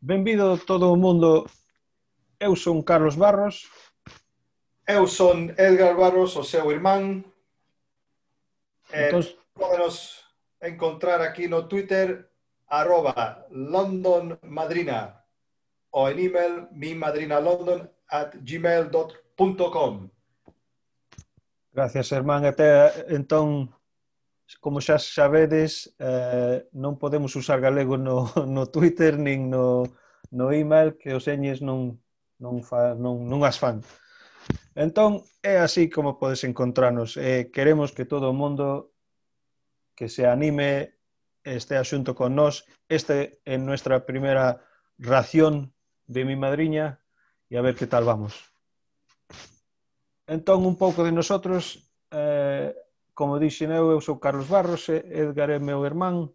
Benvido 0.00 0.58
todo 0.58 0.92
o 0.92 0.96
mundo. 0.96 1.48
Eu 2.38 2.56
son 2.56 2.82
Carlos 2.82 3.16
Barros. 3.16 3.68
Eu 4.86 5.06
son 5.06 5.52
Edgar 5.56 5.94
Barros, 5.96 6.36
o 6.36 6.44
seu 6.44 6.70
irmán. 6.72 7.24
Entón... 8.92 9.22
Eh, 9.22 9.36
Podenos 9.52 10.24
encontrar 10.60 11.20
aquí 11.20 11.46
no 11.46 11.68
Twitter 11.68 12.30
arroba 12.68 13.44
London 13.50 14.38
Madrina 14.42 15.24
o 15.90 16.08
en 16.08 16.18
email 16.18 16.68
mimadrinalondon 16.72 17.90
at 18.08 18.36
gmail.com 18.40 20.10
Gracias, 21.72 22.12
Hermán. 22.12 22.44
Até 22.44 23.14
entón, 23.14 23.74
como 24.58 24.82
xa 24.82 24.98
sabedes, 24.98 25.94
eh, 26.02 26.66
non 26.74 26.98
podemos 26.98 27.36
usar 27.38 27.62
galego 27.62 27.94
no, 27.94 28.34
no 28.56 28.66
Twitter 28.66 29.14
nin 29.14 29.46
no, 29.46 29.86
no 30.34 30.50
email 30.50 30.98
que 30.98 31.14
os 31.14 31.30
eñes 31.30 31.62
non, 31.62 32.02
non, 32.42 32.64
fa, 32.66 32.98
non, 32.98 33.30
non 33.30 33.46
as 33.46 33.60
fan. 33.60 33.86
Entón, 34.74 35.22
é 35.44 35.62
así 35.62 35.86
como 35.86 36.18
podes 36.18 36.42
encontrarnos. 36.42 37.14
Eh, 37.14 37.50
queremos 37.54 37.92
que 37.94 38.08
todo 38.08 38.30
o 38.30 38.34
mundo 38.34 38.90
que 39.94 40.08
se 40.08 40.26
anime 40.26 40.98
este 41.44 41.76
asunto 41.76 42.14
con 42.18 42.34
nós. 42.34 42.66
Este 42.88 43.38
é 43.44 43.54
nuestra 43.60 44.02
primeira 44.08 44.64
ración 44.98 45.70
de 46.10 46.24
mi 46.24 46.34
madriña 46.34 46.98
e 47.46 47.54
a 47.54 47.62
ver 47.62 47.78
que 47.78 47.86
tal 47.86 48.02
vamos. 48.02 48.34
Entón, 50.26 50.66
un 50.66 50.74
pouco 50.74 51.06
de 51.06 51.12
nosotros... 51.14 51.86
Eh, 52.10 52.74
Como 53.20 53.36
dixen 53.36 53.68
eu, 53.68 53.92
eu 53.92 54.00
sou 54.00 54.16
Carlos 54.16 54.48
Barros, 54.48 54.88
Edgar 54.88 55.52
é 55.52 55.60
meu 55.60 55.84
irmán, 55.84 56.32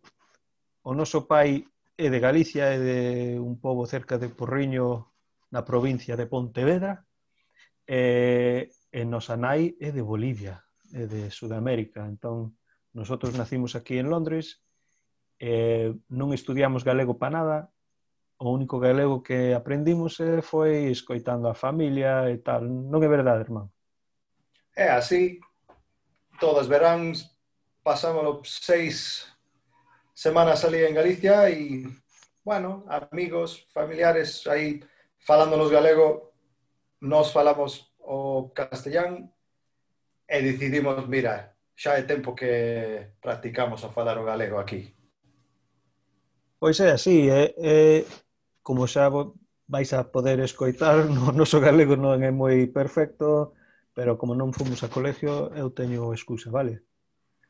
o 0.85 0.93
noso 0.93 1.25
pai 1.25 1.65
é 1.97 2.13
de 2.13 2.19
Galicia, 2.21 2.69
é 2.69 2.77
de 2.77 2.99
un 3.41 3.57
pobo 3.57 3.89
cerca 3.89 4.21
de 4.21 4.29
Porriño, 4.29 5.09
na 5.49 5.65
provincia 5.65 6.13
de 6.13 6.29
Pontevedra, 6.29 7.01
e, 7.89 8.69
e 8.69 9.01
nosa 9.01 9.33
nai 9.33 9.73
é 9.81 9.89
de 9.89 10.05
Bolivia, 10.05 10.61
é 10.93 11.09
de 11.09 11.33
Sudamérica. 11.33 12.05
Entón, 12.05 12.53
nosotros 12.93 13.33
nacimos 13.33 13.73
aquí 13.73 13.97
en 13.97 14.13
Londres, 14.13 14.61
e 15.41 15.89
non 16.13 16.37
estudiamos 16.37 16.85
galego 16.85 17.17
para 17.17 17.33
nada, 17.33 17.57
o 18.37 18.53
único 18.53 18.77
galego 18.77 19.25
que 19.25 19.57
aprendimos 19.57 20.21
foi 20.45 20.93
escoitando 20.93 21.49
a 21.49 21.57
familia 21.57 22.29
e 22.29 22.37
tal. 22.45 22.61
Non 22.61 23.01
é 23.01 23.09
verdade, 23.09 23.41
irmán? 23.41 23.73
É 24.77 24.93
así, 24.93 25.41
todas 26.39 26.67
veráns, 26.67 27.31
pasámoslo 27.83 28.41
seis 28.43 29.27
semanas 30.13 30.63
ali 30.63 30.83
en 30.83 30.95
Galicia 30.95 31.49
e, 31.49 31.85
bueno, 32.43 32.85
amigos, 32.87 33.67
familiares, 33.73 34.47
aí 34.47 34.79
falándonos 35.19 35.69
galego, 35.69 36.33
nos 37.01 37.31
falamos 37.31 37.93
o 37.99 38.51
castellán 38.53 39.31
e 40.27 40.41
decidimos, 40.41 41.07
mira, 41.07 41.55
xa 41.75 41.97
é 41.97 42.03
tempo 42.03 42.33
que 42.33 43.11
practicamos 43.21 43.83
a 43.83 43.89
falar 43.89 44.17
o 44.17 44.25
galego 44.25 44.57
aquí. 44.57 44.95
Pois 46.57 46.79
é 46.79 46.91
así, 46.91 47.29
é, 47.29 47.53
é 47.57 48.05
como 48.63 48.87
xa 48.87 49.11
vais 49.67 49.91
a 49.93 50.03
poder 50.05 50.39
escoitar, 50.39 51.05
no 51.09 51.33
noso 51.33 51.59
galego 51.59 51.97
non 51.97 52.21
é 52.21 52.31
moi 52.31 52.69
perfecto, 52.69 53.54
pero 53.95 54.19
como 54.19 54.35
non 54.35 54.51
fomos 54.51 54.83
a 54.83 54.91
colegio, 54.91 55.55
eu 55.55 55.71
teño 55.71 56.11
excusa, 56.11 56.51
vale? 56.51 56.83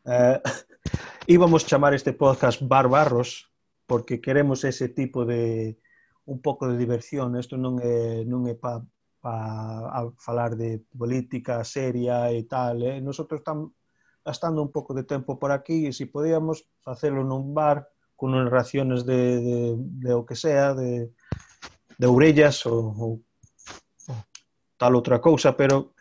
Eh, 0.06 0.38
íbamos 1.36 1.66
chamar 1.66 1.98
este 1.98 2.14
podcast 2.14 2.62
Barbarros, 2.62 3.50
porque 3.90 4.22
queremos 4.22 4.62
ese 4.64 4.94
tipo 4.94 5.26
de 5.26 5.82
un 6.30 6.46
pouco 6.46 6.70
de 6.70 6.78
diversión, 6.78 7.34
isto 7.34 7.58
non 7.58 7.82
é, 7.82 8.22
non 8.30 8.46
é 8.46 8.54
pa, 8.54 8.78
pa 9.18 9.90
a 9.90 10.06
falar 10.22 10.54
de 10.54 10.86
política 10.94 11.66
seria 11.66 12.30
e 12.30 12.46
tal, 12.46 12.86
eh? 12.86 13.02
nosotros 13.02 13.42
estamos 13.42 13.74
gastando 14.22 14.62
un 14.62 14.70
pouco 14.70 14.94
de 14.94 15.06
tempo 15.06 15.42
por 15.42 15.50
aquí 15.50 15.90
e 15.90 15.94
se 15.98 16.06
podíamos 16.06 16.70
facelo 16.86 17.26
nun 17.26 17.58
bar 17.58 17.90
con 18.14 18.38
unhas 18.38 18.54
raciones 18.54 19.02
de, 19.02 19.42
de, 19.42 19.58
de 19.82 20.12
o 20.14 20.30
que 20.30 20.38
sea, 20.38 20.78
de, 20.78 21.10
de 21.98 22.06
orellas 22.06 22.62
ou, 22.70 22.94
ou 22.94 23.12
ah. 24.14 24.22
tal 24.78 24.94
outra 24.94 25.18
cousa, 25.18 25.58
pero 25.58 25.95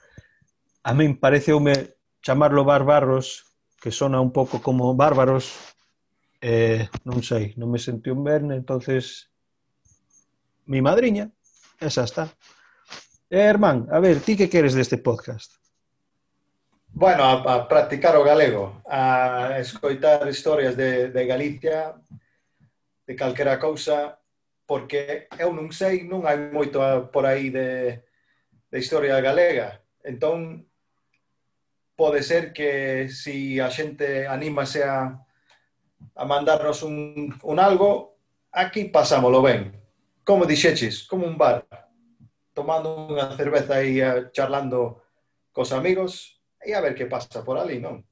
a 0.85 0.93
min 0.93 1.17
pareceume 1.17 1.97
chamarlo 2.21 2.65
barbarros, 2.65 3.57
que 3.81 3.91
sona 3.91 4.21
un 4.21 4.33
pouco 4.33 4.61
como 4.61 4.95
bárbaros, 4.95 5.75
eh, 6.41 6.89
non 7.09 7.25
sei, 7.25 7.57
non 7.57 7.73
me 7.73 7.81
sentí 7.81 8.13
un 8.13 8.21
verne, 8.21 8.57
entonces 8.57 9.33
mi 10.69 10.85
madriña, 10.85 11.33
esa 11.81 12.05
está. 12.05 12.29
Eh, 13.33 13.49
Hermán, 13.49 13.89
a 13.89 14.01
ver, 14.01 14.21
ti 14.21 14.37
que 14.37 14.49
queres 14.53 14.77
deste 14.77 15.01
podcast? 15.01 15.57
Bueno, 16.93 17.25
a, 17.25 17.41
a 17.41 17.69
practicar 17.69 18.15
o 18.17 18.23
galego, 18.23 18.85
a 18.87 19.57
escoitar 19.59 20.29
historias 20.29 20.77
de, 20.77 21.09
de 21.09 21.23
Galicia, 21.27 21.97
de 23.07 23.17
calquera 23.17 23.59
cousa, 23.59 24.21
porque 24.65 25.29
eu 25.41 25.53
non 25.53 25.73
sei, 25.73 26.05
non 26.05 26.25
hai 26.25 26.37
moito 26.53 26.81
por 27.13 27.25
aí 27.25 27.49
de, 27.49 28.01
de 28.69 28.77
historia 28.79 29.21
galega. 29.21 29.81
Entón, 30.05 30.65
pode 31.97 32.23
ser 32.23 32.53
que 32.53 33.09
si 33.09 33.61
a 33.61 33.71
xente 33.71 34.27
anímase 34.27 34.83
a, 34.83 35.15
a 36.15 36.25
mandarnos 36.25 36.83
un, 36.83 37.31
un 37.43 37.57
algo, 37.59 38.19
aquí 38.53 38.91
pasámolo 38.91 39.43
ben. 39.43 39.73
Como 40.25 40.47
dixeches, 40.47 41.07
como 41.07 41.27
un 41.27 41.37
bar, 41.37 41.67
tomando 42.55 43.11
unha 43.11 43.35
cerveza 43.37 43.83
e 43.83 44.01
eh, 44.01 44.31
charlando 44.33 45.05
cos 45.53 45.75
amigos 45.75 46.41
e 46.65 46.73
a 46.73 46.81
ver 46.81 46.95
que 46.95 47.11
pasa 47.11 47.45
por 47.45 47.59
ali, 47.59 47.83
non? 47.83 48.03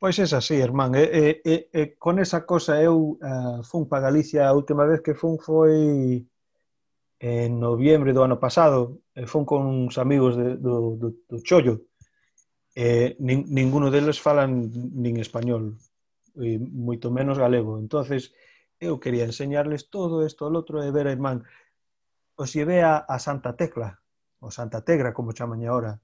Pois 0.00 0.16
é 0.16 0.24
así, 0.24 0.56
irmán. 0.56 0.92
E, 0.96 1.04
e, 1.04 1.24
e, 1.44 1.54
e 1.72 1.82
con 1.96 2.18
esa 2.18 2.44
cosa 2.44 2.80
eu 2.80 3.20
uh, 3.20 3.60
fun 3.64 3.84
para 3.84 4.08
Galicia 4.08 4.48
a 4.48 4.56
última 4.56 4.84
vez 4.84 5.00
que 5.00 5.16
fun 5.16 5.36
foi 5.36 6.24
en 7.20 7.60
noviembre 7.60 8.12
do 8.12 8.24
ano 8.24 8.40
pasado. 8.40 9.00
E 9.12 9.28
fun 9.28 9.44
con 9.44 9.64
uns 9.68 10.00
amigos 10.00 10.36
de, 10.36 10.56
do, 10.56 10.96
do, 10.96 11.08
do 11.28 11.36
Chollo, 11.44 11.84
eh, 12.74 13.16
nin, 13.18 13.44
ninguno 13.48 13.90
deles 13.90 14.20
falan 14.20 14.70
nin 14.72 15.18
español, 15.18 15.76
e 16.38 16.58
moito 16.58 17.10
menos 17.10 17.38
galego. 17.38 17.78
entonces 17.78 18.32
eu 18.80 18.98
quería 18.98 19.28
enseñarles 19.28 19.90
todo 19.90 20.24
isto 20.24 20.46
ao 20.46 20.54
outro 20.56 20.80
e 20.80 20.88
ver 20.90 21.06
a 21.06 21.12
irmán. 21.12 21.44
O 22.40 22.48
se 22.48 22.64
ve 22.64 22.80
a, 22.80 23.04
a 23.04 23.18
Santa 23.20 23.52
Tecla, 23.52 24.00
o 24.40 24.48
Santa 24.48 24.80
Tegra, 24.80 25.12
como 25.12 25.36
chaman 25.36 25.60
ahora. 25.68 26.00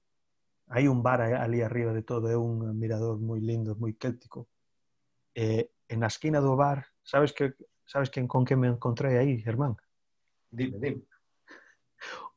Hai 0.69 0.85
un 0.85 1.01
bar 1.01 1.21
ali 1.23 1.63
arriba 1.63 1.95
de 1.95 2.03
todo, 2.03 2.29
é 2.29 2.37
un 2.37 2.75
mirador 2.77 3.17
moi 3.17 3.39
lindo, 3.41 3.73
moi 3.79 3.95
céltico. 3.97 4.45
E, 5.33 5.73
en 5.89 6.03
a 6.03 6.11
esquina 6.11 6.43
do 6.43 6.53
bar, 6.53 6.85
sabes 7.01 7.33
que 7.33 7.55
sabes 7.87 8.11
que 8.11 8.21
con 8.27 8.45
que 8.45 8.59
me 8.59 8.67
encontrei 8.67 9.17
aí, 9.17 9.41
Germán? 9.41 9.79
Dime, 10.51 10.77
dime. 10.77 11.01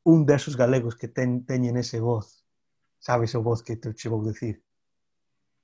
Un 0.06 0.24
desos 0.24 0.56
galegos 0.56 0.96
que 0.96 1.08
ten, 1.08 1.44
teñen 1.44 1.76
ese 1.76 2.00
voz 2.00 2.39
sabes 3.00 3.34
o 3.34 3.42
voz 3.42 3.64
que 3.64 3.76
te 3.76 3.94
che 3.96 4.08
vou 4.08 4.22
dicir? 4.22 4.62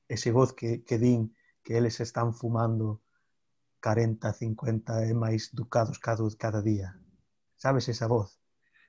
Ese 0.09 0.33
voz 0.33 0.53
que, 0.53 0.83
que 0.83 0.99
din 0.99 1.37
que 1.63 1.77
eles 1.77 2.01
están 2.01 2.33
fumando 2.33 3.03
40, 3.83 4.33
50 4.33 5.07
e 5.07 5.15
máis 5.15 5.53
ducados 5.53 6.01
cada, 6.01 6.25
cada 6.35 6.63
día. 6.63 6.97
Sabes 7.57 7.89
esa 7.89 8.09
voz? 8.09 8.41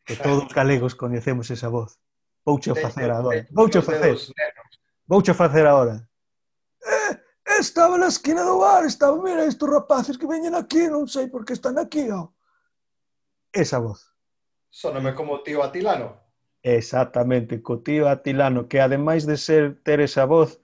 Que 0.06 0.16
todos 0.16 0.48
os 0.48 0.54
galegos 0.54 0.96
coñecemos 0.96 1.52
esa 1.52 1.68
voz. 1.68 2.00
Vouche 2.46 2.74
facer 2.74 3.12
agora. 3.12 3.46
Vouche 3.52 3.82
facer. 3.82 4.16
Vouche 5.06 5.34
facer 5.34 5.68
agora. 5.68 6.08
Eh, 6.80 7.20
estaba 7.60 7.98
na 7.98 8.08
esquina 8.08 8.44
do 8.44 8.60
bar, 8.60 8.86
estaba, 8.86 9.22
mira, 9.22 9.44
estes 9.44 9.68
rapaces 9.68 10.18
que 10.18 10.28
veñen 10.28 10.56
aquí, 10.56 10.88
non 10.88 11.12
sei 11.12 11.28
por 11.28 11.44
que 11.44 11.52
están 11.52 11.76
aquí, 11.76 12.08
ó. 12.08 12.32
Esa 13.52 13.84
voz. 13.84 14.16
Sóname 14.70 15.12
como 15.12 15.44
tío 15.44 15.60
Atilano. 15.64 16.27
Exactamente, 16.64 17.62
co 17.62 17.80
tío 17.80 18.10
Atilano, 18.10 18.68
que 18.68 18.82
ademais 18.82 19.26
de 19.26 19.38
ser 19.38 19.80
ter 19.84 20.00
esa 20.02 20.26
voz, 20.26 20.62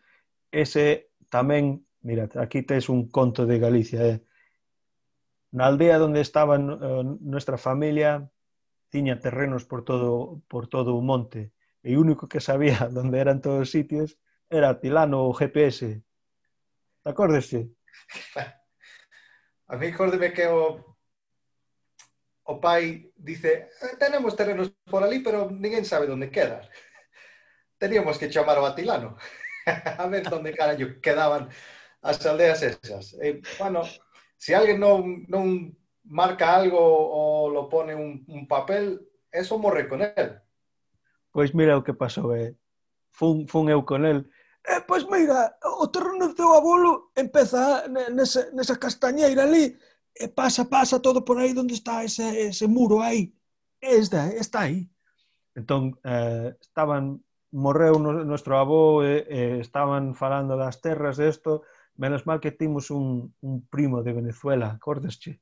ese 0.51 1.09
tamén, 1.29 1.85
mira, 2.01 2.27
aquí 2.35 2.61
tes 2.61 2.89
un 2.89 3.09
conto 3.09 3.45
de 3.45 3.59
Galicia, 3.59 4.01
eh? 4.05 4.19
Na 5.53 5.69
aldea 5.69 6.01
onde 6.01 6.21
estaba 6.21 6.57
uh, 6.57 7.03
nuestra 7.21 7.57
familia, 7.57 8.25
tiña 8.89 9.21
terrenos 9.21 9.65
por 9.65 9.85
todo, 9.85 10.41
por 10.49 10.67
todo 10.67 10.97
o 10.97 11.01
monte, 11.01 11.53
e 11.85 11.93
o 11.95 12.01
único 12.01 12.25
que 12.27 12.41
sabía 12.41 12.89
onde 12.89 13.17
eran 13.21 13.41
todos 13.41 13.69
os 13.69 13.71
sitios 13.71 14.17
era 14.49 14.79
Tilano 14.81 15.29
o 15.29 15.33
GPS. 15.33 16.01
Acórdese? 17.05 17.69
A 19.67 19.77
mí, 19.77 19.93
córdeme 19.93 20.33
que 20.33 20.45
o 20.47 20.92
o 22.43 22.59
pai 22.59 23.11
dice 23.15 23.69
eh, 23.81 23.95
tenemos 23.99 24.35
terrenos 24.35 24.71
por 24.89 25.03
ali, 25.03 25.19
pero 25.19 25.49
ninguén 25.49 25.85
sabe 25.85 26.11
onde 26.11 26.31
quedan. 26.31 26.61
Teníamos 27.77 28.17
que 28.17 28.29
chamar 28.29 28.59
o 28.59 28.65
Atilano 28.65 29.17
a 29.97 30.07
ver 30.07 30.27
onde 30.33 30.53
carallo 30.53 30.99
quedaban 31.01 31.49
as 32.01 32.19
aldeas 32.25 32.61
esas. 32.63 33.15
E, 33.21 33.41
bueno, 33.59 33.83
se 33.83 33.99
si 34.37 34.53
alguén 34.53 34.79
non, 34.79 35.23
non 35.31 35.71
marca 36.03 36.51
algo 36.51 36.79
ou 36.79 37.47
lo 37.47 37.71
pone 37.71 37.95
un, 37.95 38.27
un 38.27 38.43
papel, 38.47 38.99
eso 39.31 39.57
morre 39.57 39.87
con 39.87 40.03
él. 40.03 40.35
Pois 41.31 41.55
mira 41.55 41.79
o 41.79 41.83
que 41.83 41.95
pasou, 41.95 42.35
eh. 42.35 42.53
Fun, 43.09 43.47
fun 43.47 43.69
eu 43.69 43.87
con 43.87 44.05
él. 44.05 44.27
Eh, 44.67 44.83
pois 44.87 45.07
mira, 45.07 45.55
o 45.79 45.87
terreno 45.87 46.27
do 46.27 46.35
teu 46.35 46.51
abolo 46.53 47.11
empeza 47.15 47.87
nesa, 47.87 48.51
nesa 48.51 48.75
castañeira 48.75 49.43
ali, 49.43 49.75
pasa, 50.35 50.65
pasa 50.65 50.99
todo 50.99 51.25
por 51.25 51.37
aí 51.37 51.53
onde 51.57 51.73
está 51.73 52.03
ese, 52.03 52.47
ese 52.47 52.67
muro 52.67 53.01
aí. 53.01 53.33
Está, 53.81 54.29
está 54.29 54.61
aí. 54.61 54.89
Entón, 55.55 55.99
eh, 56.03 56.55
estaban, 56.61 57.23
morreu 57.51 57.99
no, 57.99 58.25
nuestro 58.25 58.57
avó 58.57 59.03
e, 59.03 59.25
eh, 59.29 59.59
estaban 59.59 60.15
falando 60.15 60.57
das 60.57 60.81
terras 60.81 61.17
de 61.17 61.29
esto, 61.29 61.63
menos 61.95 62.25
mal 62.25 62.39
que 62.39 62.51
timos 62.51 62.89
un, 62.89 63.35
un 63.41 63.67
primo 63.67 64.01
de 64.01 64.13
Venezuela, 64.13 64.71
acordesche? 64.71 65.41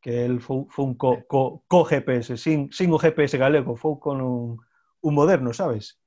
Que 0.00 0.24
el 0.24 0.40
foi, 0.40 0.64
foi 0.68 0.84
un 0.84 0.94
co, 0.94 1.22
co, 1.28 1.64
co 1.68 1.84
GPS, 1.84 2.36
sin, 2.36 2.72
sin 2.72 2.92
o 2.92 2.98
GPS 2.98 3.36
galego, 3.36 3.76
foi 3.76 3.98
con 4.00 4.20
un, 4.20 4.58
un 5.00 5.12
moderno, 5.14 5.52
sabes? 5.52 6.00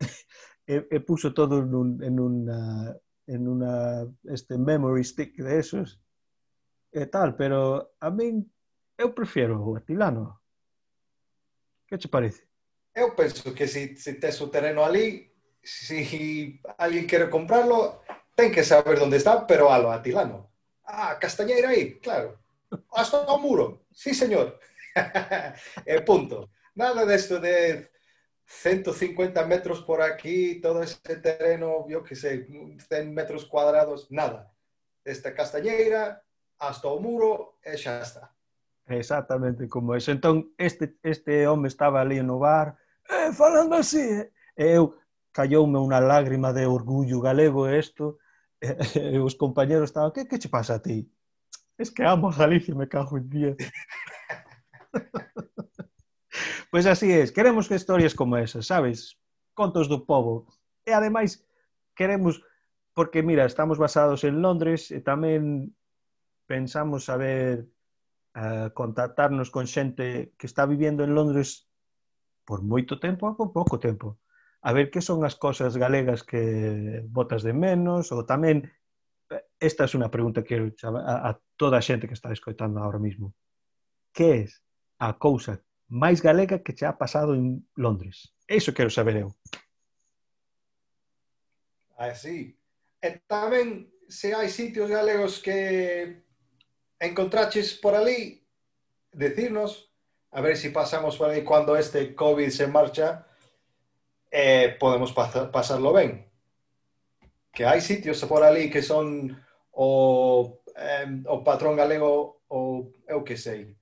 e, 0.66 0.86
e 0.90 0.98
puso 1.00 1.34
todo 1.34 1.58
en, 1.58 1.74
un, 1.74 1.88
en 2.02 2.20
una, 2.20 2.94
en 3.26 3.48
una 3.48 4.06
este 4.24 4.58
memory 4.58 5.04
stick 5.04 5.36
de 5.36 5.58
esos 5.58 6.00
e 6.92 7.06
tal, 7.06 7.34
pero 7.34 7.96
a 7.98 8.10
min 8.10 8.44
eu 8.98 9.12
prefiero 9.12 9.56
o 9.58 9.76
atilano. 9.76 10.40
Que 11.88 11.96
che 11.96 12.08
parece? 12.08 12.46
Eu 12.94 13.16
penso 13.16 13.54
que 13.54 13.66
se, 13.66 13.96
se 13.96 14.14
tes 14.20 14.40
o 14.40 14.50
terreno 14.52 14.84
ali, 14.84 15.32
se 15.62 16.60
alguén 16.76 17.06
quere 17.06 17.30
comprarlo, 17.30 18.04
ten 18.36 18.52
que 18.52 18.62
saber 18.62 19.00
onde 19.00 19.16
está, 19.16 19.46
pero 19.46 19.72
alo 19.72 19.90
atilano. 19.90 20.52
Ah, 20.84 21.16
Castañeira 21.18 21.70
aí, 21.70 21.98
claro. 21.98 22.38
Hasta 22.92 23.24
o 23.24 23.38
muro. 23.38 23.86
Sí, 23.92 24.12
señor. 24.12 24.60
e 25.86 26.00
punto. 26.04 26.50
Nada 26.74 27.06
desto 27.06 27.40
de 27.40 27.90
150 28.44 29.46
metros 29.46 29.80
por 29.82 30.02
aquí, 30.02 30.60
todo 30.60 30.82
ese 30.82 31.16
terreno, 31.16 31.86
yo 31.88 32.02
que 32.02 32.16
sé, 32.16 32.46
100 32.46 33.14
metros 33.14 33.46
cuadrados, 33.46 34.10
nada. 34.10 34.52
Desde 35.04 35.32
Castañeira 35.34 36.22
hasta 36.62 36.86
o 36.86 37.02
muro 37.02 37.58
e 37.64 37.74
xa 37.74 37.98
está. 37.98 38.30
Exactamente 38.86 39.66
como 39.66 39.94
eso. 39.94 40.14
Entón, 40.14 40.54
este, 40.58 40.94
este 41.02 41.46
home 41.46 41.66
estaba 41.66 42.00
ali 42.00 42.22
no 42.22 42.38
bar, 42.38 42.78
eh, 43.10 43.32
falando 43.34 43.74
así, 43.74 43.98
e 44.54 44.64
eu 44.78 44.94
cayoume 45.34 45.82
unha 45.82 45.98
lágrima 45.98 46.54
de 46.54 46.62
orgullo 46.70 47.18
galego 47.18 47.66
isto, 47.66 48.22
e, 48.62 48.78
e 48.94 49.18
os 49.18 49.34
compañeros 49.34 49.90
estaban, 49.90 50.14
que, 50.14 50.30
que 50.30 50.38
che 50.38 50.48
pasa 50.48 50.78
a 50.78 50.82
ti? 50.82 51.02
Es 51.74 51.90
que 51.90 52.06
amo 52.06 52.30
a 52.30 52.36
Galicia, 52.36 52.78
me 52.78 52.86
cago 52.86 53.18
en 53.18 53.26
día. 53.28 53.52
Pois 56.72 56.88
así 56.88 57.12
é, 57.12 57.28
queremos 57.28 57.68
que 57.68 57.76
historias 57.76 58.16
como 58.16 58.40
esas, 58.40 58.64
sabes? 58.64 59.20
Contos 59.52 59.92
do 59.92 60.08
povo. 60.08 60.48
E 60.88 60.96
ademais 60.96 61.44
queremos 61.92 62.40
porque 62.96 63.20
mira, 63.20 63.44
estamos 63.44 63.76
basados 63.76 64.24
en 64.24 64.40
Londres 64.40 64.88
e 64.88 65.04
tamén 65.04 65.76
pensamos 66.52 67.08
saber 67.08 67.64
uh, 68.36 68.68
contactarnos 68.76 69.48
con 69.48 69.64
xente 69.64 70.36
que 70.36 70.44
está 70.44 70.68
viviendo 70.68 71.00
en 71.00 71.16
Londres 71.16 71.64
por 72.44 72.60
moito 72.60 73.00
tempo 73.00 73.24
ou 73.24 73.32
por 73.40 73.56
pouco 73.56 73.80
tempo. 73.80 74.20
A 74.60 74.76
ver 74.76 74.92
que 74.92 75.00
son 75.00 75.24
as 75.24 75.32
cosas 75.32 75.80
galegas 75.80 76.20
que 76.20 77.00
botas 77.08 77.40
de 77.40 77.56
menos 77.56 78.12
ou 78.12 78.28
tamén 78.28 78.68
esta 79.56 79.84
é 79.84 79.88
es 79.88 79.96
unha 79.96 80.12
pregunta 80.12 80.44
que 80.44 80.60
a, 80.60 81.32
a 81.32 81.40
toda 81.56 81.80
a 81.80 81.86
xente 81.88 82.04
que 82.04 82.12
está 82.12 82.28
escoitando 82.28 82.76
agora 82.84 83.00
mesmo. 83.00 83.32
Que 84.12 84.44
é 84.44 84.52
a 85.00 85.16
cousa 85.16 85.64
máis 85.88 86.20
galega 86.20 86.60
que 86.60 86.76
che 86.76 86.84
ha 86.84 87.00
pasado 87.00 87.32
en 87.32 87.64
Londres? 87.80 88.36
Eso 88.44 88.76
quero 88.76 88.92
saber 88.92 89.24
eu. 89.24 89.32
Ah, 91.96 92.12
Así. 92.12 92.60
E 93.00 93.08
tamén 93.24 93.88
se 94.12 94.36
hai 94.36 94.52
sitios 94.52 94.92
galegos 94.92 95.40
que 95.40 96.28
encontraches 97.02 97.74
por 97.74 97.94
ali, 97.94 98.46
decirnos, 99.10 99.92
a 100.30 100.40
ver 100.40 100.56
si 100.56 100.70
pasamos 100.70 101.16
por 101.16 101.30
aí 101.30 101.44
cando 101.44 101.76
este 101.76 102.14
COVID 102.14 102.48
se 102.48 102.66
marcha, 102.66 103.26
eh, 104.30 104.76
podemos 104.78 105.12
pasar, 105.12 105.50
pasarlo 105.50 105.92
ben. 105.92 106.30
Que 107.52 107.66
hai 107.66 107.84
sitios 107.84 108.24
por 108.24 108.40
ali 108.40 108.70
que 108.70 108.80
son 108.80 109.28
o, 109.76 110.56
eh, 110.72 111.10
o 111.28 111.44
patrón 111.44 111.76
galego 111.76 112.40
ou 112.48 112.94
eu 113.04 113.20
que 113.26 113.36
sei, 113.36 113.76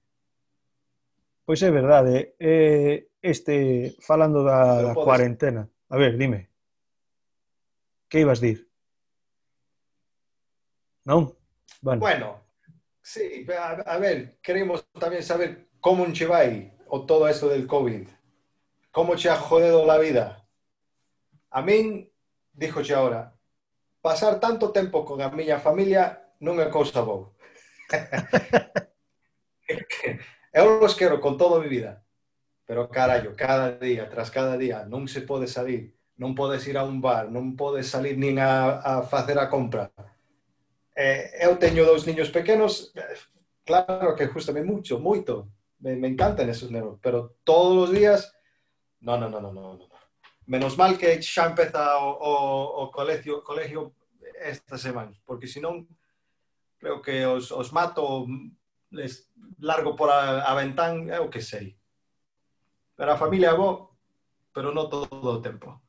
Pois 1.44 1.62
é 1.62 1.70
verdade. 1.70 2.34
Eh, 2.38 3.10
este, 3.20 3.96
falando 3.98 4.44
da, 4.46 4.82
da 4.82 4.94
cuarentena. 4.94 5.66
A 5.90 5.96
ver, 5.98 6.14
dime. 6.16 6.46
Que 8.06 8.22
ibas 8.22 8.38
dir? 8.38 8.70
Non? 11.02 11.34
Bueno, 11.82 11.98
bueno 11.98 12.49
sí, 13.02 13.46
a, 13.50 13.82
a 13.84 13.96
ver, 13.98 14.38
queremos 14.40 14.86
tamén 14.96 15.24
saber 15.24 15.68
como 15.80 16.04
che 16.12 16.26
vai 16.26 16.72
o 16.86 17.06
todo 17.06 17.28
esto 17.28 17.48
del 17.48 17.66
COVID. 17.66 18.08
Como 18.92 19.14
che 19.14 19.28
ha 19.28 19.36
jodido 19.36 19.86
la 19.86 19.98
vida. 19.98 20.46
A 21.50 21.62
min, 21.62 22.10
che 22.58 22.94
agora, 22.94 23.34
pasar 24.00 24.40
tanto 24.40 24.72
tempo 24.72 25.04
con 25.04 25.20
a 25.20 25.30
miña 25.30 25.58
familia 25.58 26.34
non 26.40 26.60
é 26.60 26.66
cousa 26.70 27.02
boa. 27.02 27.30
Eu 30.52 30.80
los 30.82 30.96
quero 30.96 31.20
con 31.20 31.38
toda 31.38 31.60
mi 31.60 31.68
vida. 31.68 32.02
Pero 32.66 32.88
carallo, 32.88 33.34
cada 33.36 33.78
día, 33.78 34.08
tras 34.08 34.30
cada 34.30 34.56
día, 34.56 34.86
non 34.86 35.06
se 35.06 35.22
pode 35.22 35.46
salir, 35.46 35.94
non 36.18 36.34
podes 36.34 36.66
ir 36.66 36.78
a 36.78 36.86
un 36.86 37.02
bar, 37.02 37.30
non 37.30 37.54
podes 37.58 37.90
salir 37.90 38.14
nin 38.18 38.38
a, 38.38 38.78
a 38.78 39.02
facer 39.02 39.38
a 39.38 39.50
compra. 39.50 39.90
Eh, 41.00 41.48
eu 41.48 41.56
teño 41.56 41.88
dous 41.88 42.04
niños 42.04 42.28
pequenos, 42.28 42.92
claro 43.64 44.12
que 44.12 44.28
justame 44.28 44.60
mucho, 44.60 45.00
moito. 45.00 45.48
Me, 45.80 45.96
me 45.96 46.12
encantan 46.12 46.52
esos 46.52 46.68
nenos, 46.68 47.00
pero 47.00 47.40
todos 47.40 47.88
os 47.88 47.90
días, 47.90 48.36
no, 49.00 49.16
no, 49.16 49.32
no, 49.32 49.40
no, 49.40 49.48
no, 49.50 49.80
no. 49.80 49.88
Menos 50.44 50.76
mal 50.76 51.00
que 51.00 51.16
xa 51.24 51.48
empeza 51.48 51.96
o, 52.04 52.20
o, 52.20 52.32
o 52.84 52.84
colegio, 52.92 53.40
colegio 53.40 53.96
esta 54.44 54.76
semana, 54.76 55.16
porque 55.24 55.48
senón 55.48 55.88
creo 56.76 57.00
que 57.00 57.24
os, 57.24 57.48
os 57.48 57.72
mato 57.72 58.28
les 58.92 59.32
largo 59.56 59.96
por 59.96 60.12
a, 60.12 60.44
a 60.44 60.52
ventán, 60.52 61.08
é 61.08 61.16
o 61.16 61.32
que 61.32 61.40
sei. 61.40 61.80
Pero 62.92 63.16
a 63.16 63.20
familia 63.20 63.56
bo, 63.56 63.96
pero 64.52 64.68
non 64.68 64.92
todo 64.92 65.08
o 65.08 65.40
tempo. 65.40 65.80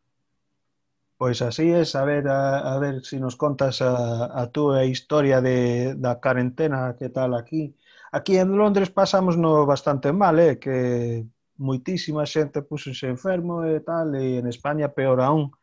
Pois 1.21 1.39
así 1.43 1.69
é, 1.69 1.83
a 1.85 2.03
ver, 2.03 2.27
a, 2.27 2.73
a 2.73 2.79
ver 2.79 3.05
si 3.05 3.19
nos 3.19 3.35
contas 3.35 3.79
a, 3.83 4.41
a 4.41 4.49
túa 4.49 4.85
historia 4.85 5.37
de, 5.37 5.93
da 5.93 6.17
carentena, 6.17 6.97
que 6.97 7.13
tal 7.13 7.37
aquí. 7.37 7.77
Aquí 8.11 8.37
en 8.41 8.57
Londres 8.57 8.89
pasamos 8.89 9.37
no 9.37 9.67
bastante 9.69 10.09
mal, 10.11 10.39
eh, 10.41 10.57
que 10.57 11.21
moitísima 11.61 12.25
xente 12.25 12.65
puxose 12.65 13.05
enfermo 13.05 13.61
e 13.69 13.85
tal, 13.85 14.17
e 14.17 14.41
en 14.41 14.49
España 14.49 14.89
peor 14.89 15.21
aún. 15.21 15.53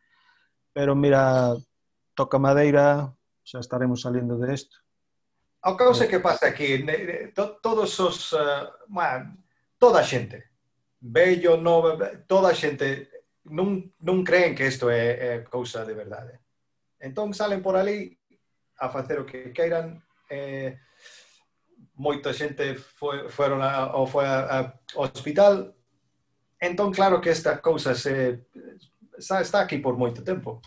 Pero 0.71 0.95
mira, 0.95 1.51
toca 2.15 2.39
madeira, 2.39 3.11
xa 3.43 3.59
estaremos 3.59 3.99
saliendo 3.99 4.39
de 4.39 4.55
isto. 4.55 4.79
A 5.59 5.75
causa 5.75 6.07
que 6.07 6.23
pasa 6.23 6.55
aquí, 6.55 6.87
todos 7.35 7.99
os, 7.99 8.31
uh, 8.31 8.63
toda 9.75 9.99
a 9.99 10.07
xente, 10.07 10.55
bello, 11.03 11.59
novo, 11.59 11.99
toda 12.31 12.47
a 12.47 12.55
xente 12.55 13.18
non, 13.49 13.91
non 13.99 14.23
creen 14.23 14.55
que 14.55 14.67
isto 14.67 14.89
é, 14.89 15.17
é 15.17 15.31
cousa 15.43 15.85
de 15.85 15.93
verdade. 15.93 16.39
Entón 16.99 17.33
salen 17.33 17.61
por 17.61 17.75
ali 17.75 18.15
a 18.77 18.89
facer 18.89 19.19
o 19.19 19.25
que 19.25 19.51
queiran. 19.51 20.01
Eh, 20.29 20.77
moita 21.99 22.31
xente 22.31 22.75
foi, 22.75 23.27
foron 23.27 23.59
a, 23.59 23.97
ou 23.97 24.07
foi 24.07 24.25
a, 24.25 24.39
a, 24.45 24.57
ao 24.95 25.09
hospital. 25.09 25.75
Entón, 26.59 26.93
claro 26.93 27.19
que 27.19 27.29
esta 27.31 27.59
cousa 27.59 27.95
se, 27.95 28.45
está, 29.17 29.41
está 29.41 29.61
aquí 29.61 29.79
por 29.79 29.97
moito 29.97 30.23
tempo. 30.23 30.61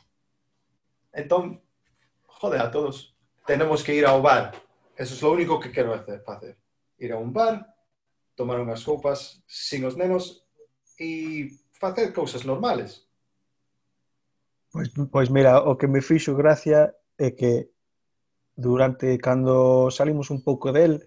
Entón, 1.13 1.63
jode 2.27 2.59
a 2.59 2.71
todos. 2.71 3.17
Tenemos 3.47 3.83
que 3.83 3.95
ir 3.95 4.05
ao 4.05 4.23
bar. 4.23 4.53
Eso 4.97 5.15
é 5.15 5.29
o 5.29 5.33
único 5.33 5.61
que 5.61 5.73
quero 5.73 5.95
hacer, 5.95 6.23
facer. 6.23 6.57
Ir 6.99 7.13
a 7.13 7.19
un 7.19 7.33
bar, 7.33 7.67
tomar 8.35 8.61
unhas 8.61 8.85
copas 8.85 9.43
sin 9.47 9.85
os 9.85 9.97
nenos 9.97 10.45
e 10.99 11.62
facer 11.83 12.15
cousas 12.15 12.47
normales. 12.47 13.11
Pois, 14.71 14.89
pois 15.11 15.29
mira, 15.35 15.59
o 15.67 15.75
que 15.75 15.91
me 15.91 15.99
fixo 15.99 16.39
gracia 16.39 16.95
é 17.19 17.35
que 17.35 17.75
durante 18.55 19.19
cando 19.19 19.91
salimos 19.91 20.31
un 20.31 20.47
pouco 20.47 20.71
del, 20.71 21.03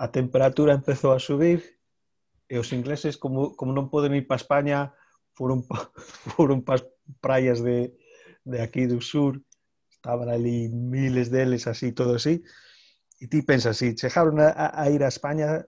a 0.00 0.08
temperatura 0.08 0.72
empezou 0.72 1.12
a 1.12 1.20
subir 1.20 1.60
e 2.48 2.56
os 2.56 2.72
ingleses, 2.72 3.20
como, 3.20 3.52
como 3.52 3.76
non 3.76 3.92
poden 3.92 4.16
ir 4.16 4.24
para 4.24 4.40
España, 4.40 4.96
foron, 5.36 5.60
foron 6.32 6.64
para 6.64 6.80
as 6.80 6.84
praias 7.20 7.60
de, 7.60 7.92
de 8.48 8.58
aquí 8.64 8.88
do 8.88 9.04
sur, 9.04 9.36
estaban 9.92 10.32
ali 10.32 10.72
miles 10.72 11.28
deles 11.28 11.68
así, 11.68 11.92
todo 11.92 12.16
así, 12.16 12.40
E 13.16 13.28
ti 13.28 13.40
pensas, 13.40 13.80
si 13.80 13.96
chegaron 13.96 14.40
a, 14.40 14.52
a 14.52 14.84
ir 14.92 15.00
a 15.00 15.08
España, 15.08 15.64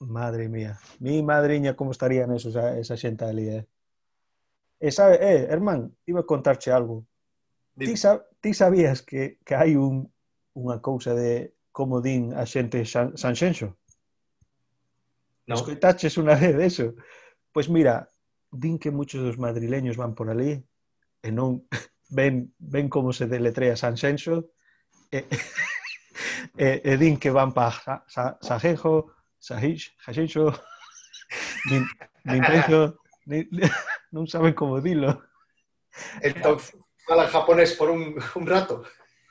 Madre 0.00 0.48
mía. 0.48 0.78
Mi 0.98 1.22
madriña 1.22 1.76
como 1.76 1.92
estaría 1.92 2.26
neso 2.26 2.48
esa, 2.48 2.96
xente 2.96 3.24
ali, 3.24 3.48
eh? 3.48 3.64
E 4.80 4.88
sabe, 4.90 5.20
eh, 5.20 5.44
hermán, 5.52 5.92
iba 6.08 6.20
a 6.20 6.26
contarche 6.26 6.72
algo. 6.72 7.04
Ti, 7.76 7.96
sa, 7.96 8.24
ti 8.40 8.56
sabías 8.56 9.02
que, 9.04 9.36
que 9.44 9.54
hai 9.54 9.76
un, 9.76 10.08
unha 10.56 10.80
cousa 10.80 11.12
de 11.12 11.52
como 11.68 12.00
din 12.00 12.32
a 12.32 12.48
xente 12.48 12.80
San, 12.88 13.12
Sanxenxo? 13.12 13.76
No. 15.44 15.60
Escoitaches 15.60 16.16
unha 16.16 16.32
vez 16.32 16.56
eso? 16.56 16.96
Pois 17.52 17.68
mira, 17.68 18.08
din 18.48 18.80
que 18.80 18.88
muchos 18.88 19.20
dos 19.20 19.36
madrileños 19.36 20.00
van 20.00 20.16
por 20.16 20.32
ali 20.32 20.64
e 21.20 21.28
non 21.28 21.68
ven, 22.08 22.56
ven 22.56 22.88
como 22.88 23.12
se 23.12 23.28
deletrea 23.28 23.76
Sanxenxo 23.76 24.48
e, 25.12 25.28
e, 26.56 26.80
e 26.88 26.92
din 26.96 27.20
que 27.20 27.28
van 27.28 27.52
para 27.52 28.08
Sajenjo, 28.40 29.19
Sahich, 29.40 29.96
Hachicho, 30.06 30.52
nin, 31.70 31.88
no 34.12 34.26
saben 34.26 34.52
como 34.52 34.80
dilo. 34.80 35.22
Entón, 36.20 36.58
fala 37.06 37.26
japonés 37.26 37.74
por 37.74 37.90
un, 37.90 38.14
un 38.34 38.46
rato. 38.46 38.84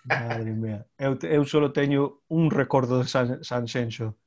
Madre 0.03 0.51
mía, 0.51 0.85
eu, 0.97 1.13
eu 1.21 1.45
solo 1.45 1.71
teño 1.71 2.25
un 2.27 2.49
recordo 2.49 2.99
de 2.99 3.07
San, 3.07 3.43
San 3.43 3.67
Xenxo. 3.67 4.17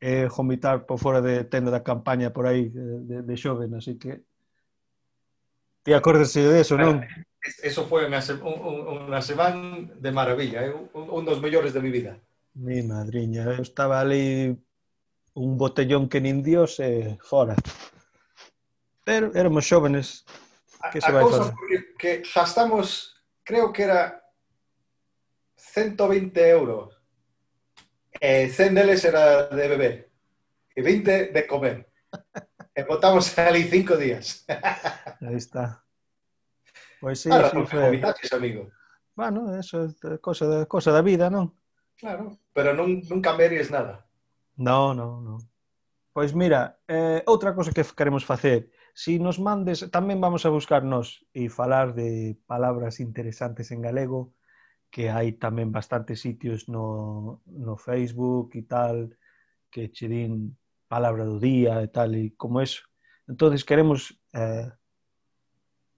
É 0.00 0.24
eh, 0.24 0.28
vomitar 0.28 0.84
por 0.84 0.98
fora 1.00 1.20
de 1.20 1.44
tenda 1.44 1.70
da 1.70 1.80
campaña 1.80 2.28
por 2.32 2.44
aí 2.46 2.68
de, 2.68 3.22
de 3.24 3.36
xoven, 3.36 3.72
así 3.76 3.96
que... 3.96 4.24
Ti 5.84 5.92
acórdese 5.92 6.44
de 6.44 6.60
eso, 6.60 6.76
non? 6.76 7.00
Eso 7.64 7.88
foi 7.88 8.04
unha, 8.04 8.20
un, 8.44 9.08
unha 9.08 9.20
semana 9.24 9.88
de 9.88 10.10
maravilla, 10.12 10.68
eh? 10.68 10.72
un, 10.72 11.08
un 11.08 11.24
dos 11.24 11.40
mellores 11.40 11.72
de 11.72 11.80
mi 11.80 11.88
vida. 11.88 12.20
Mi 12.56 12.80
madriña, 12.84 13.56
eu 13.56 13.64
estaba 13.64 14.00
ali 14.00 14.56
un 15.36 15.58
botellón 15.58 16.08
que 16.08 16.20
nin 16.20 16.42
dios 16.42 16.80
e 16.80 17.20
fora. 17.20 17.54
Pero 19.04 19.30
éramos 19.36 19.68
xóvenes. 19.68 20.24
Que 20.92 21.00
se 21.00 21.12
a, 21.12 21.20
a 21.20 21.22
vai 21.22 21.24
que 22.00 22.22
gastamos, 22.24 23.14
creo 23.44 23.72
que 23.72 23.84
era 23.84 24.24
120 25.56 26.50
euros. 26.50 26.96
E 28.16 28.48
100 28.48 28.74
deles 28.74 29.04
era 29.04 29.48
de 29.52 29.68
beber. 29.68 30.10
E 30.74 30.80
20 30.80 31.32
de 31.32 31.42
comer. 31.46 31.86
E 32.76 32.84
botamos 32.84 33.32
ali 33.38 33.64
cinco 33.64 33.96
días. 33.96 34.44
Aí 35.24 35.36
está. 35.36 35.82
Pois 37.00 37.20
sí, 37.20 37.30
claro, 37.30 37.66
sí, 37.66 37.74
vomitaches, 37.74 38.32
amigo. 38.34 38.68
Bueno, 39.16 39.56
eso 39.56 39.88
é 40.04 40.18
cosa 40.20 40.66
cosa 40.68 40.92
da 40.92 41.00
vida, 41.00 41.32
non? 41.32 41.56
Claro, 41.96 42.36
pero 42.52 42.76
non, 42.76 43.00
non 43.08 43.24
cambiarías 43.24 43.72
nada. 43.72 44.05
No, 44.56 44.94
no, 44.94 45.20
no. 45.20 45.38
Pois 46.12 46.32
mira, 46.32 46.80
eh, 46.88 47.22
outra 47.26 47.54
cosa 47.54 47.72
que 47.72 47.84
queremos 47.84 48.24
facer, 48.24 48.72
si 48.96 49.18
nos 49.20 49.36
mandes, 49.36 49.84
tamén 49.92 50.16
vamos 50.24 50.48
a 50.48 50.52
buscar 50.52 50.80
nos 50.80 51.20
e 51.36 51.52
falar 51.52 51.92
de 51.92 52.40
palabras 52.48 52.98
interesantes 53.04 53.68
en 53.68 53.84
galego, 53.84 54.32
que 54.88 55.12
hai 55.12 55.36
tamén 55.36 55.68
bastantes 55.68 56.24
sitios 56.24 56.72
no, 56.72 57.44
no 57.44 57.76
Facebook 57.76 58.56
e 58.56 58.64
tal, 58.64 59.12
que 59.68 59.92
che 59.92 60.08
din 60.08 60.56
palabra 60.88 61.28
do 61.28 61.36
día 61.36 61.84
e 61.84 61.88
tal, 61.92 62.16
e 62.16 62.32
como 62.40 62.64
eso. 62.64 62.88
entonces 63.28 63.64
queremos 63.64 64.16
eh, 64.32 64.70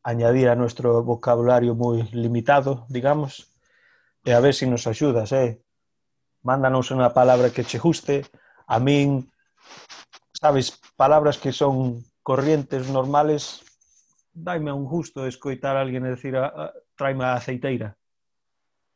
añadir 0.02 0.48
a 0.48 0.56
nuestro 0.56 1.04
vocabulario 1.04 1.76
moi 1.76 2.02
limitado, 2.10 2.86
digamos, 2.88 3.52
e 4.24 4.32
a 4.32 4.40
ver 4.40 4.54
si 4.56 4.66
nos 4.66 4.88
axudas, 4.90 5.30
eh? 5.30 5.60
Mándanos 6.42 6.90
unha 6.90 7.12
palabra 7.12 7.52
que 7.52 7.62
che 7.62 7.78
guste, 7.78 8.24
a 8.68 8.76
min, 8.78 9.24
sabes, 10.36 10.76
palabras 10.96 11.38
que 11.38 11.52
son 11.52 12.04
corrientes 12.22 12.88
normales, 12.88 13.64
daime 14.32 14.70
un 14.70 14.84
gusto 14.84 15.26
escoitar 15.26 15.76
a 15.76 15.82
alguén 15.82 16.04
e 16.04 16.14
decir, 16.14 16.36
ah, 16.36 16.52
ah, 16.52 16.62
a, 16.62 16.64
a, 16.68 16.74
traime 16.94 17.24
a 17.24 17.40
aceiteira. 17.40 17.96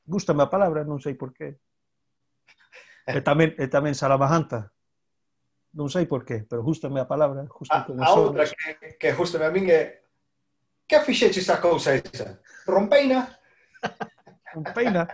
Gústame 0.04 0.44
a 0.44 0.52
palabra, 0.52 0.84
non 0.84 1.00
sei 1.00 1.16
por 1.16 1.32
qué. 1.32 1.56
E 3.08 3.18
tamén, 3.24 3.56
e 3.58 3.66
tamén 3.66 3.96
salamajanta. 3.96 4.70
Non 5.72 5.88
sei 5.88 6.04
por 6.04 6.28
qué, 6.28 6.44
pero 6.44 6.60
gústame 6.60 7.00
a 7.00 7.08
palabra. 7.08 7.48
Justo 7.48 7.72
a, 7.72 7.88
como 7.88 8.04
a 8.04 8.12
son. 8.12 8.30
outra 8.30 8.44
que, 8.44 9.00
que 9.00 9.10
gústame 9.16 9.48
a 9.48 9.54
min 9.54 9.72
é 9.72 10.04
que 10.84 11.00
fixeche 11.00 11.40
esa 11.40 11.56
cousa 11.58 11.96
esa? 11.96 12.38
Rompeina? 12.68 13.40
Rompeina? 14.52 15.08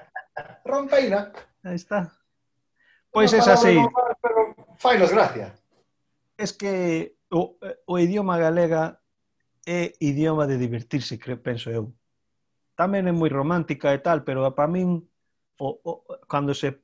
Rompeina. 0.67 1.31
Aí 1.62 1.79
está. 1.79 2.11
Pois 3.15 3.33
é 3.33 3.38
así. 3.38 3.79
No 3.79 3.88
Fainos 4.78 5.11
gracia. 5.11 5.54
Es 6.37 6.52
que 6.52 7.16
o, 7.30 7.58
o 7.87 7.99
idioma 7.99 8.38
galega 8.38 9.02
é 9.66 9.92
idioma 10.00 10.47
de 10.47 10.56
divertirse, 10.56 11.18
creo, 11.18 11.42
penso 11.42 11.68
eu. 11.68 11.92
Tamén 12.78 13.11
é 13.11 13.12
moi 13.12 13.28
romántica 13.28 13.90
e 13.90 14.00
tal, 14.00 14.23
pero 14.23 14.47
para 14.54 14.70
min 14.70 15.02
o, 15.58 15.68
o, 15.82 15.92
cando 16.30 16.54
se 16.54 16.78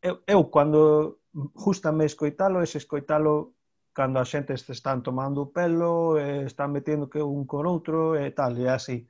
eu, 0.00 0.24
eu 0.26 0.40
cando 0.48 1.20
justame 1.54 2.08
escoitalo 2.08 2.64
es 2.64 2.72
escoitalo 2.74 3.52
cando 3.92 4.20
a 4.20 4.24
xente 4.24 4.56
se 4.56 4.72
están 4.72 5.00
tomando 5.04 5.48
o 5.48 5.52
pelo, 5.52 6.20
están 6.20 6.72
metendo 6.72 7.08
que 7.08 7.20
un 7.20 7.48
con 7.48 7.64
outro 7.64 8.12
e 8.16 8.28
tal, 8.32 8.56
e 8.60 8.68
así. 8.68 9.08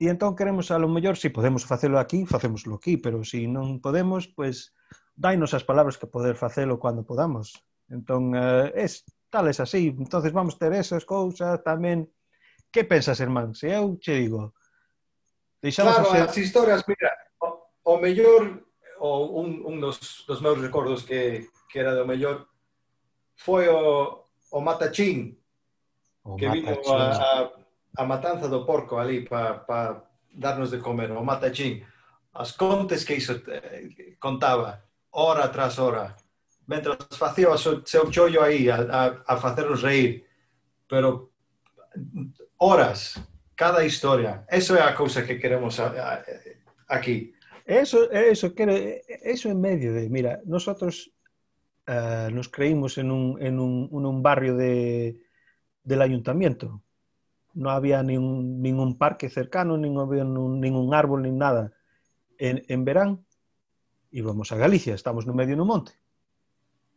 E 0.00 0.08
entón 0.08 0.32
queremos, 0.32 0.72
a 0.72 0.80
lo 0.80 0.88
mellor, 0.88 1.20
se 1.20 1.28
si 1.28 1.36
podemos 1.36 1.68
facelo 1.68 2.00
aquí, 2.00 2.24
facémoslo 2.24 2.80
aquí, 2.80 2.96
pero 2.96 3.20
se 3.20 3.44
si 3.44 3.46
non 3.46 3.84
podemos, 3.84 4.32
pois, 4.32 4.72
pues, 4.72 4.80
dainos 5.12 5.52
as 5.52 5.68
palabras 5.68 6.00
que 6.00 6.08
poder 6.08 6.40
facelo 6.40 6.80
cando 6.80 7.04
podamos. 7.04 7.60
Entón, 7.92 8.32
eh, 8.32 8.72
es, 8.80 9.04
tal 9.28 9.52
es 9.52 9.60
así. 9.60 9.92
entonces 9.92 10.32
vamos 10.32 10.56
ter 10.56 10.72
esas 10.72 11.04
cousas 11.04 11.60
tamén. 11.60 12.08
Que 12.72 12.88
pensas, 12.88 13.20
irmán? 13.20 13.52
Se 13.52 13.76
eu 13.76 14.00
che 14.00 14.16
digo, 14.24 14.56
deixamos 15.60 15.92
claro, 16.00 16.08
ser... 16.08 16.24
as 16.24 16.36
historias, 16.38 16.80
mira, 16.88 17.12
o, 17.44 17.68
o 17.92 17.94
mellor, 18.00 18.64
o, 19.04 19.36
un, 19.36 19.60
un 19.68 19.76
dos, 19.84 20.24
dos 20.24 20.40
meus 20.40 20.56
recordos 20.56 21.04
que, 21.04 21.50
que 21.68 21.76
era 21.76 21.92
do 21.92 22.08
mellor, 22.08 22.48
foi 23.36 23.68
o, 23.68 24.24
o 24.48 24.58
Matachín, 24.64 25.36
o 26.24 26.40
que 26.40 26.48
Matachín. 26.48 26.72
vino 26.72 26.88
a, 26.88 27.52
a 27.52 27.52
a 27.96 28.04
matanza 28.04 28.48
do 28.48 28.64
porco 28.64 28.98
ali 28.98 29.22
para 29.22 29.54
pa 29.66 30.02
darnos 30.30 30.70
de 30.70 30.78
comer, 30.78 31.10
o 31.10 31.24
Matachín. 31.24 31.82
As 32.32 32.52
contes 32.52 33.04
que 33.04 33.16
iso 33.16 33.42
eh, 33.48 34.16
contaba, 34.18 34.84
hora 35.10 35.48
tras 35.48 35.78
hora 35.78 36.14
mentras 36.70 36.98
facía 37.18 37.50
o 37.50 37.58
seu 37.58 38.10
chollo 38.10 38.42
aí 38.42 38.70
a, 38.70 38.78
a, 39.26 39.34
a 39.34 39.54
reír, 39.82 40.24
pero 40.86 41.32
horas, 42.58 43.18
cada 43.56 43.84
historia. 43.84 44.46
Eso 44.48 44.76
é 44.76 44.82
a 44.82 44.94
cousa 44.94 45.26
que 45.26 45.38
queremos 45.38 45.80
a, 45.80 45.86
a, 45.90 46.24
aquí. 46.86 47.34
Eso, 47.66 48.10
eso, 48.10 48.54
quero, 48.54 48.72
eso 48.72 49.48
en 49.50 49.60
medio 49.60 49.92
de, 49.92 50.08
mira, 50.08 50.40
nosotros 50.44 51.10
uh, 51.88 52.30
nos 52.30 52.48
creímos 52.48 52.98
en 52.98 53.10
un, 53.10 53.42
en 53.42 53.58
un, 53.58 53.88
un 53.90 54.22
barrio 54.22 54.56
de, 54.56 55.18
del 55.82 56.02
ayuntamiento. 56.02 56.82
no 57.54 57.70
había 57.70 58.02
ningún, 58.02 58.62
ningún 58.62 58.96
parque 58.96 59.28
cercano, 59.28 59.76
ningún, 59.76 60.10
ningún, 60.10 60.60
ningún 60.60 60.94
árbol, 60.94 61.22
ni 61.22 61.32
nada. 61.32 61.72
En, 62.38 62.62
en 62.68 62.84
verán 62.84 63.24
íbamos 64.10 64.52
a 64.52 64.56
Galicia, 64.56 64.94
estamos 64.94 65.26
no 65.26 65.34
medio 65.34 65.56
no 65.56 65.64
monte. 65.64 65.92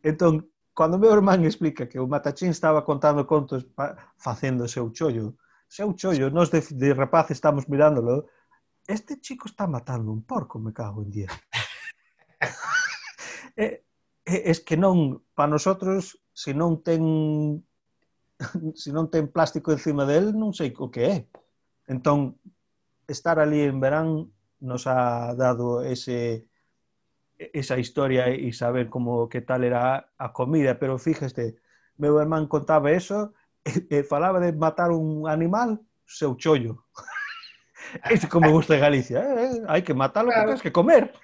Entón, 0.02 0.50
cando 0.74 0.98
meu 0.98 1.12
irmán 1.14 1.44
explica 1.44 1.88
que 1.88 1.98
o 1.98 2.06
Matachín 2.06 2.50
estaba 2.50 2.84
contando 2.84 3.26
contos 3.26 3.64
pa, 3.64 4.12
facendo 4.18 4.68
seu 4.68 4.90
chollo, 4.90 5.38
seu 5.68 5.94
chollo, 5.94 6.30
nós 6.30 6.50
de, 6.50 6.60
de 6.60 6.92
rapaz 6.92 7.30
estamos 7.30 7.68
mirándolo, 7.68 8.26
este 8.86 9.20
chico 9.20 9.48
está 9.48 9.66
matando 9.66 10.12
un 10.12 10.22
porco, 10.22 10.58
me 10.58 10.72
cago 10.72 11.02
en 11.02 11.10
día. 11.10 11.30
é, 13.56 13.82
é, 14.26 14.50
es 14.50 14.60
que 14.60 14.76
non, 14.76 15.24
para 15.32 15.54
nosotros, 15.54 16.20
se 16.34 16.52
non 16.52 16.82
ten 16.82 17.62
se 18.74 18.92
non 18.92 19.10
ten 19.10 19.28
plástico 19.28 19.72
encima 19.72 20.04
del, 20.04 20.36
non 20.36 20.52
sei 20.52 20.72
o 20.76 20.90
que 20.90 21.02
é. 21.04 21.16
Entón, 21.88 22.40
estar 23.08 23.38
ali 23.38 23.64
en 23.64 23.80
verán 23.80 24.32
nos 24.60 24.86
ha 24.86 25.34
dado 25.34 25.82
ese 25.84 26.48
esa 27.36 27.78
historia 27.78 28.30
e 28.30 28.52
saber 28.54 28.88
como 28.88 29.28
que 29.28 29.42
tal 29.42 29.64
era 29.64 30.14
a 30.16 30.32
comida, 30.32 30.78
pero 30.78 30.98
fíjeste, 30.98 31.58
meu 31.98 32.18
irmán 32.20 32.46
contaba 32.46 32.94
eso 32.94 33.34
e, 33.66 33.86
e 33.90 34.06
falaba 34.06 34.38
de 34.38 34.52
matar 34.54 34.94
un 34.94 35.26
animal, 35.28 35.82
seu 36.06 36.36
chollo. 36.36 36.86
Ese 38.10 38.28
como 38.28 38.50
gusta 38.50 38.76
Galicia, 38.76 39.20
eh, 39.20 39.44
eh, 39.44 39.62
hai 39.68 39.82
que 39.82 39.94
matarlo 39.94 40.30
claro. 40.30 40.46
que 40.46 40.50
tens 40.54 40.62
que 40.62 40.72
comer. 40.72 41.12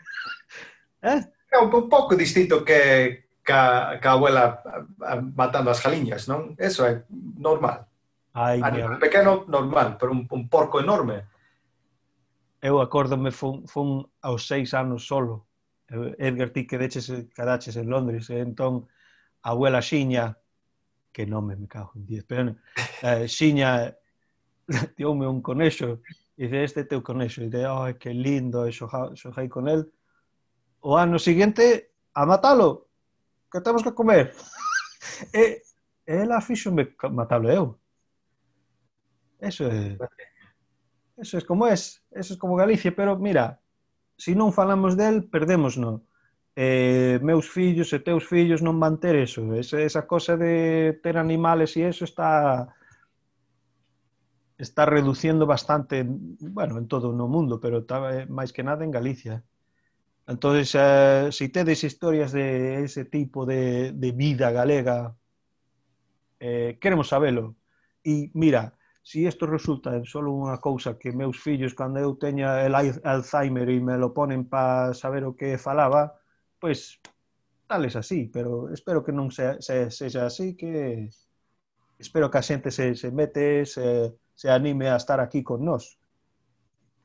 Eh? 1.01 1.25
É 1.49 1.57
un, 1.57 1.73
un 1.73 1.89
pouco 1.89 2.13
distinto 2.13 2.61
que 2.61 3.30
ca, 3.51 3.99
ca 3.99 4.13
abuela 4.15 4.63
eh, 4.63 5.19
eh, 5.19 5.21
matando 5.35 5.75
as 5.75 5.83
galiñas, 5.83 6.31
non? 6.31 6.55
Eso 6.55 6.87
é 6.87 7.03
normal. 7.11 7.91
Ai, 8.33 8.63
a 8.63 8.71
nivel 8.71 9.03
pequeno, 9.03 9.43
normal, 9.51 9.99
pero 9.99 10.15
un, 10.15 10.23
un 10.31 10.47
porco 10.47 10.79
enorme. 10.79 11.27
Eu 12.63 12.79
acórdome, 12.79 13.35
fun, 13.35 13.67
fun 13.67 14.07
aos 14.23 14.47
seis 14.47 14.71
anos 14.75 15.07
solo. 15.07 15.51
Edgar, 15.91 16.55
ti 16.55 16.67
que 16.67 16.79
deches, 16.79 17.11
cadaches 17.35 17.75
en 17.75 17.91
Londres, 17.91 18.31
e 18.31 18.39
entón, 18.39 18.87
a 19.43 19.51
abuela 19.51 19.83
Xiña, 19.83 20.39
que 21.11 21.27
nome 21.27 21.57
me 21.57 21.67
cago 21.67 21.91
en 21.97 22.07
diez, 22.07 22.23
pero 22.23 22.55
eh, 23.03 23.27
Xiña 23.27 23.91
dioume 24.97 25.27
un 25.27 25.43
conexo, 25.43 25.99
e 26.39 26.47
dice, 26.47 26.63
este 26.63 26.85
teu 26.85 27.03
conexo, 27.03 27.43
e 27.43 27.51
dice, 27.51 27.67
oh, 27.67 27.91
que 27.99 28.15
lindo, 28.15 28.63
e 28.63 28.71
xojai 28.71 29.49
con 29.51 29.67
el. 29.67 29.91
O 30.87 30.95
ano 30.95 31.19
seguinte, 31.19 31.91
a 32.15 32.23
matalo, 32.23 32.90
que 33.51 33.61
temos 33.61 33.83
que 33.83 33.93
comer. 33.93 34.33
e 35.35 35.63
ela 36.07 36.41
fíxome 36.41 36.95
matalo 37.11 37.51
eu. 37.51 37.79
Eso 39.41 39.65
é... 39.65 39.97
Eso 41.21 41.37
é 41.37 41.43
como 41.43 41.67
es. 41.67 42.03
Eso 42.11 42.35
é 42.35 42.37
como 42.37 42.57
Galicia, 42.57 42.95
pero 42.95 43.19
mira, 43.19 43.61
se 44.17 44.33
si 44.33 44.35
non 44.37 44.57
falamos 44.57 44.97
del, 44.97 45.29
perdemos 45.29 45.77
no. 45.77 46.09
Eh, 46.57 47.21
meus 47.23 47.49
fillos 47.49 47.93
e 47.93 48.01
teus 48.01 48.25
fillos 48.25 48.65
non 48.65 48.81
van 48.81 48.97
ter 48.97 49.17
eso. 49.17 49.53
Esa, 49.55 49.81
esa 49.81 50.09
cosa 50.09 50.37
de 50.37 50.97
ter 51.05 51.17
animales 51.21 51.77
e 51.77 51.85
eso 51.85 52.05
está 52.05 52.73
está 54.61 54.85
reduciendo 54.85 55.47
bastante, 55.47 56.05
bueno, 56.05 56.77
en 56.77 56.87
todo 56.87 57.13
no 57.13 57.29
mundo, 57.29 57.61
pero 57.61 57.79
está, 57.81 58.13
eh, 58.13 58.27
máis 58.29 58.53
que 58.53 58.61
nada 58.61 58.85
en 58.85 58.93
Galicia. 58.93 59.41
Entonces, 60.31 60.77
eh, 60.79 61.29
si 61.33 61.49
tedes 61.49 61.83
historias 61.83 62.31
de 62.31 62.85
ese 62.85 63.05
tipo 63.05 63.45
de, 63.45 63.91
de 63.91 64.13
vida 64.13 64.53
galega, 64.53 65.17
eh, 66.39 66.79
queremos 66.81 67.09
sabelo. 67.09 67.57
E 68.05 68.31
mira, 68.35 68.79
si 69.03 69.27
isto 69.27 69.45
resulta 69.51 69.91
en 69.91 70.07
solo 70.07 70.31
unha 70.31 70.63
cousa 70.63 70.95
que 70.95 71.11
meus 71.11 71.35
fillos, 71.43 71.75
cando 71.75 71.99
eu 71.99 72.15
teña 72.15 72.63
el 72.63 72.79
Alzheimer 72.79 73.67
e 73.75 73.83
me 73.83 73.99
lo 73.99 74.15
ponen 74.15 74.47
para 74.47 74.95
saber 74.95 75.27
o 75.27 75.35
que 75.35 75.59
falaba, 75.59 76.15
pois 76.63 77.03
tales 77.67 77.99
así, 77.99 78.31
pero 78.31 78.71
espero 78.71 79.03
que 79.03 79.11
non 79.11 79.35
se, 79.35 79.59
se, 79.59 79.91
así, 80.23 80.55
que 80.55 81.11
espero 81.99 82.31
que 82.31 82.39
a 82.39 82.47
xente 82.47 82.71
se, 82.71 82.95
se 82.95 83.11
mete, 83.11 83.67
se, 83.67 84.15
se 84.39 84.47
anime 84.47 84.95
a 84.95 84.97
estar 85.03 85.19
aquí 85.19 85.43
con 85.43 85.67
nós. 85.67 85.99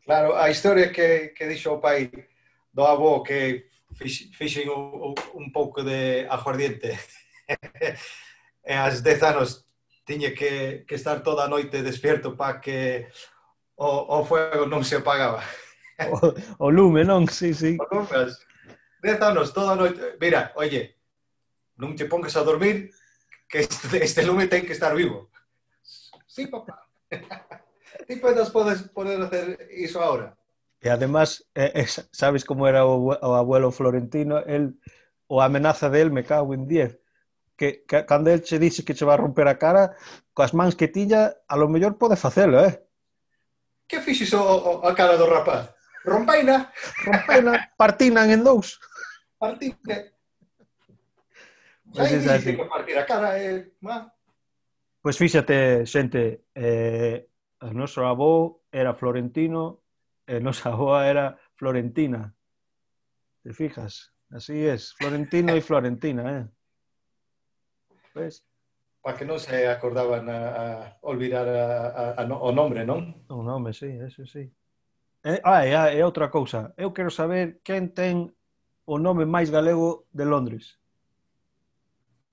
Claro, 0.06 0.38
a 0.38 0.46
historia 0.54 0.94
que, 0.94 1.34
que 1.34 1.50
dixo 1.50 1.74
o 1.74 1.82
pai 1.82 2.14
do 2.76 2.84
avó 2.84 3.24
que 3.24 3.72
fixen 3.96 4.68
un 4.68 5.52
pouco 5.56 5.80
de 5.84 6.28
aguardiente 6.28 7.00
e 8.68 8.74
as 8.76 9.00
10 9.00 9.24
anos 9.24 9.64
tiña 10.04 10.36
que, 10.36 10.84
que 10.84 10.96
estar 11.00 11.24
toda 11.24 11.48
a 11.48 11.52
noite 11.52 11.80
despierto 11.82 12.36
para 12.36 12.60
que 12.60 13.08
o, 13.80 14.20
o 14.20 14.26
fuego 14.28 14.68
non 14.68 14.84
se 14.84 15.00
apagaba. 15.00 15.42
O, 15.96 16.20
o 16.60 16.68
lume, 16.68 17.08
non? 17.08 17.24
Sí, 17.32 17.56
sí. 17.56 17.80
O 17.80 17.88
lume, 17.88 18.36
dez 19.00 19.16
anos, 19.24 19.56
toda 19.56 19.72
a 19.72 19.80
noite. 19.80 20.20
Mira, 20.20 20.52
oye, 20.60 21.00
non 21.80 21.96
te 21.96 22.04
pongas 22.04 22.36
a 22.36 22.44
dormir 22.44 22.92
que 23.48 23.64
este, 23.64 24.04
este 24.04 24.28
lume 24.28 24.52
ten 24.52 24.68
que 24.68 24.76
estar 24.76 24.92
vivo. 24.92 25.32
Sí, 26.28 26.52
papá. 26.52 26.84
Ti 28.08 28.20
podes, 28.20 28.52
podes 28.52 28.84
poder 28.92 29.24
hacer 29.24 29.72
iso 29.72 30.04
agora. 30.04 30.36
E 30.86 30.90
además, 30.92 31.50
eh, 31.56 31.72
eh, 31.74 31.88
sabes 32.12 32.46
como 32.46 32.68
era 32.68 32.86
o, 32.86 33.10
o 33.10 33.34
abuelo 33.34 33.72
Florentino, 33.72 34.38
el, 34.38 34.80
o 35.26 35.42
amenaza 35.42 35.90
del 35.90 36.12
me 36.12 36.24
cago 36.24 36.54
en 36.54 36.68
10. 36.68 37.00
Que, 37.58 37.84
que 37.88 38.06
cando 38.06 38.30
el 38.30 38.44
che 38.44 38.60
dixe 38.60 38.86
que 38.86 38.94
che 38.94 39.04
va 39.04 39.16
a 39.16 39.18
romper 39.18 39.48
a 39.48 39.58
cara, 39.58 39.98
coas 40.32 40.54
mans 40.54 40.76
que 40.76 40.88
tiña, 40.88 41.34
a 41.48 41.58
lo 41.58 41.66
mellor 41.70 41.98
pode 41.98 42.16
facelo, 42.16 42.62
eh? 42.62 42.86
Que 43.88 43.98
fixes 43.98 44.30
o, 44.38 44.46
o, 44.46 44.86
a 44.86 44.94
cara 44.94 45.18
do 45.18 45.26
rapaz? 45.26 45.74
Rompaina? 46.06 46.70
rompeina 47.02 47.74
partinan 47.82 48.30
en 48.30 48.44
dous. 48.44 48.78
Partite. 49.42 50.14
Pois 51.90 52.14
pues 52.14 52.28
así. 52.30 52.56
Que 52.56 52.66
partir 52.66 52.98
a 53.00 53.08
cara, 53.08 53.42
eh, 53.42 53.74
má. 53.82 54.14
Pois 55.02 55.18
pues 55.18 55.18
fíxate, 55.18 55.82
xente, 55.90 56.46
eh, 56.54 57.26
o 57.58 57.74
noso 57.74 58.06
avó 58.06 58.62
era 58.70 58.94
florentino, 58.94 59.85
e 60.28 60.40
nosa 60.40 60.74
avoa 60.74 61.06
era 61.06 61.38
florentina. 61.56 62.34
Te 63.44 63.54
fijas? 63.54 64.12
Así 64.32 64.66
es, 64.66 64.94
florentino 64.94 65.54
e 65.54 65.62
florentina, 65.62 66.24
eh? 66.40 66.46
Pues, 68.14 68.44
para 69.06 69.18
que 69.18 69.26
non 69.26 69.38
se 69.38 69.70
acordaban 69.70 70.26
a, 70.34 70.40
a 70.50 70.66
olvidar 71.06 71.46
a, 71.46 72.18
a, 72.18 72.22
a, 72.22 72.24
o 72.26 72.50
nombre, 72.50 72.82
non? 72.82 73.22
O 73.30 73.46
nome, 73.46 73.70
sí, 73.70 73.86
eso 74.02 74.26
sí. 74.26 74.50
Eh, 75.22 75.42
ah, 75.46 75.62
e, 75.62 75.74
e 75.74 76.02
outra 76.02 76.34
cousa. 76.34 76.74
Eu 76.74 76.90
quero 76.90 77.14
saber 77.14 77.62
quen 77.62 77.94
ten 77.94 78.34
o 78.90 78.98
nome 78.98 79.30
máis 79.30 79.54
galego 79.54 80.10
de 80.10 80.26
Londres. 80.26 80.82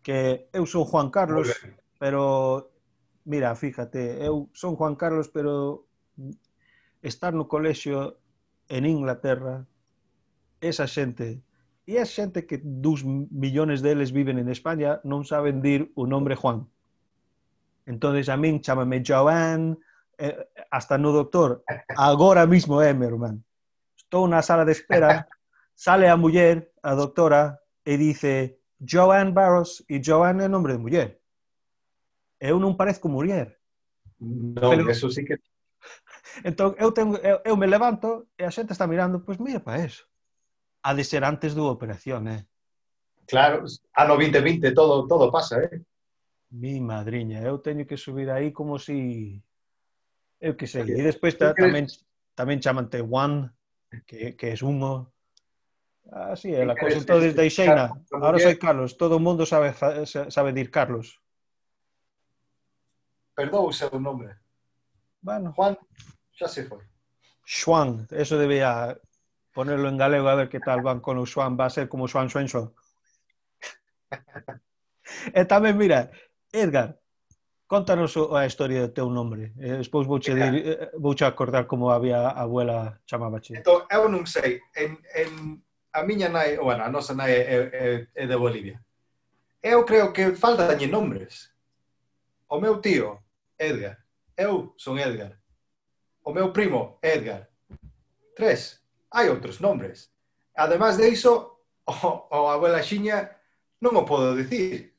Que 0.01 0.49
eu 0.49 0.65
son 0.65 0.89
Juan 0.89 1.13
Carlos, 1.13 1.53
pero 2.01 2.73
mira, 3.29 3.53
fíjate, 3.53 4.25
eu 4.25 4.49
son 4.57 4.73
Juan 4.73 4.97
Carlos, 4.97 5.29
pero 5.29 5.85
estar 7.03 7.35
no 7.35 7.49
colexio 7.49 8.19
en 8.69 8.87
Inglaterra, 8.87 9.67
esa 10.61 10.87
xente, 10.87 11.43
e 11.87 11.99
a 11.99 12.07
xente 12.07 12.47
que 12.47 12.63
dos 12.63 13.03
millones 13.05 13.83
deles 13.83 14.15
viven 14.15 14.39
en 14.39 14.49
España 14.49 15.03
non 15.03 15.27
saben 15.27 15.59
dir 15.59 15.91
o 15.99 16.07
nombre 16.07 16.39
Juan. 16.39 16.71
Entonces 17.85 18.31
a 18.31 18.39
min 18.39 18.63
chámame 18.63 19.03
Joan, 19.03 19.75
eh, 20.17 20.39
hasta 20.71 20.97
no 20.97 21.11
doctor, 21.11 21.67
agora 21.99 22.47
mismo 22.47 22.79
é, 22.79 22.91
eh, 22.91 22.95
meu 22.95 23.11
irmán. 23.11 23.43
Estou 23.99 24.31
na 24.31 24.47
sala 24.47 24.63
de 24.63 24.73
espera, 24.73 25.27
sale 25.75 26.07
a 26.07 26.15
muller, 26.15 26.71
a 26.87 26.95
doctora, 26.95 27.59
e 27.83 27.99
dice 27.99 28.63
Joan 28.79 29.35
Barros, 29.35 29.83
e 29.91 29.99
Joan 29.99 30.39
é 30.39 30.47
nombre 30.47 30.79
de 30.79 30.81
muller 30.81 31.23
eu 32.43 32.59
non 32.59 32.75
parezco 32.75 33.07
muller. 33.07 33.55
Non, 34.19 34.75
Pero... 34.75 34.91
eso 34.91 35.07
sí 35.07 35.23
que... 35.23 35.39
Entón, 36.45 36.75
eu, 36.79 36.93
tengo, 36.93 37.17
eu, 37.19 37.41
eu 37.45 37.57
me 37.57 37.67
levanto 37.67 38.29
e 38.39 38.45
a 38.45 38.51
xente 38.51 38.73
está 38.73 38.87
mirando, 38.87 39.21
pois 39.27 39.39
mira 39.39 39.61
para 39.61 39.83
eso. 39.83 40.07
A 40.83 40.95
de 40.95 41.05
ser 41.05 41.23
antes 41.25 41.55
da 41.55 41.63
operación, 41.63 42.27
eh? 42.29 42.47
Claro, 43.27 43.65
ano 43.95 44.15
2020 44.17 44.75
todo, 44.75 45.07
todo 45.07 45.31
pasa, 45.31 45.63
eh? 45.63 45.83
Mi 46.51 46.81
madriña, 46.81 47.41
eu 47.43 47.59
teño 47.59 47.87
que 47.87 47.97
subir 47.97 48.31
aí 48.31 48.53
como 48.53 48.79
si... 48.79 49.43
Eu 50.43 50.55
que 50.59 50.67
sei. 50.67 50.85
E 50.85 51.03
despois 51.03 51.39
ta, 51.39 51.55
tamén, 51.55 51.87
tamén 52.35 52.59
chamante 52.59 52.99
One, 52.99 53.51
que, 54.07 54.35
que 54.35 54.53
es 54.53 54.61
humo. 54.61 55.15
Así 56.11 56.51
ah, 56.55 56.67
é, 56.67 56.71
a 56.71 56.75
cosa 56.75 56.99
Entón, 56.99 57.23
desde 57.23 57.47
Xeina, 57.49 57.95
agora 58.11 58.39
soy 58.43 58.59
Carlos. 58.59 58.99
Todo 58.99 59.17
o 59.17 59.23
mundo 59.23 59.47
sabe, 59.47 59.73
sabe 60.05 60.51
dir 60.53 60.71
Carlos. 60.71 61.23
Perdón 63.39 63.71
o 63.71 63.73
seu 63.73 63.95
nome. 63.97 64.42
Bueno. 65.23 65.53
Juan 65.55 65.79
xa 66.37 66.49
se 66.49 66.67
foi. 66.67 66.83
Xuan, 67.47 68.07
eso 68.11 68.37
debía 68.37 68.99
ponerlo 69.55 69.89
en 69.89 69.97
galego 69.97 70.29
a 70.29 70.35
ver 70.35 70.49
que 70.49 70.61
tal 70.61 70.83
van 70.83 71.01
con 71.01 71.19
o 71.19 71.27
Xuan, 71.27 71.57
va 71.59 71.67
a 71.67 71.71
ser 71.71 71.89
como 71.89 72.09
Xuan 72.09 72.29
Xuenxo. 72.29 72.75
e 75.39 75.43
tamén, 75.47 75.79
mira, 75.79 76.11
Edgar, 76.51 76.99
contanos 77.71 78.17
a 78.19 78.45
historia 78.45 78.83
do 78.83 78.93
teu 78.93 79.09
nome. 79.09 79.55
E 79.57 79.79
despois 79.79 80.07
vouche, 80.11 80.35
dir, 80.35 80.53
eh, 80.59 80.91
vouche 80.99 81.25
acordar 81.25 81.71
como 81.71 81.95
había 81.95 82.29
a 82.29 82.43
abuela 82.43 83.01
chamabache. 83.07 83.63
Entón, 83.63 83.87
eu 83.89 84.11
non 84.11 84.27
sei, 84.27 84.59
en, 84.75 84.99
en 85.15 85.63
a 85.93 86.03
miña 86.03 86.29
nai, 86.29 86.59
bueno, 86.59 86.83
a 86.83 86.91
nosa 86.91 87.15
nai 87.15 87.31
é, 87.31 87.71
é, 87.71 87.87
é 88.11 88.25
de 88.27 88.37
Bolivia. 88.37 88.83
Eu 89.63 89.87
creo 89.87 90.11
que 90.11 90.35
faltan 90.35 90.75
nombres. 90.91 91.55
O 92.49 92.59
meu 92.59 92.83
tío 92.83 93.23
Edgar. 93.57 94.02
Eu 94.37 94.75
son 94.77 94.99
Edgar. 94.99 95.39
O 96.25 96.33
meu 96.33 96.53
primo, 96.53 96.99
Edgar. 97.03 97.49
Tres. 98.37 98.81
Hai 99.11 99.29
outros 99.29 99.61
nombres. 99.61 100.13
Ademais 100.55 100.97
de 100.97 101.09
iso, 101.09 101.59
o, 101.87 101.93
o 102.31 102.49
abuela 102.49 102.83
xiña 102.83 103.31
non 103.81 103.97
o 103.99 104.07
podo 104.07 104.37
dicir. 104.37 104.95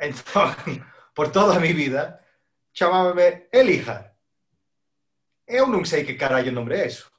Entón, 0.00 0.54
por 1.16 1.30
toda 1.30 1.56
a 1.56 1.62
mi 1.62 1.72
vida, 1.72 2.24
chamábame 2.72 3.48
Elijar. 3.52 4.16
Eu 5.46 5.68
non 5.68 5.84
sei 5.84 6.02
que 6.02 6.16
carallo 6.16 6.50
nombre 6.50 6.80
é 6.80 6.88
eso. 6.88 7.12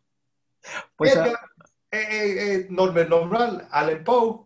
Pois 0.97 1.13
Edgar 1.13 1.37
a... 1.37 1.95
é, 1.95 2.01
é, 2.01 2.25
é 2.25 2.67
normal, 2.69 3.69
Allen 3.69 4.01
Poe, 4.03 4.41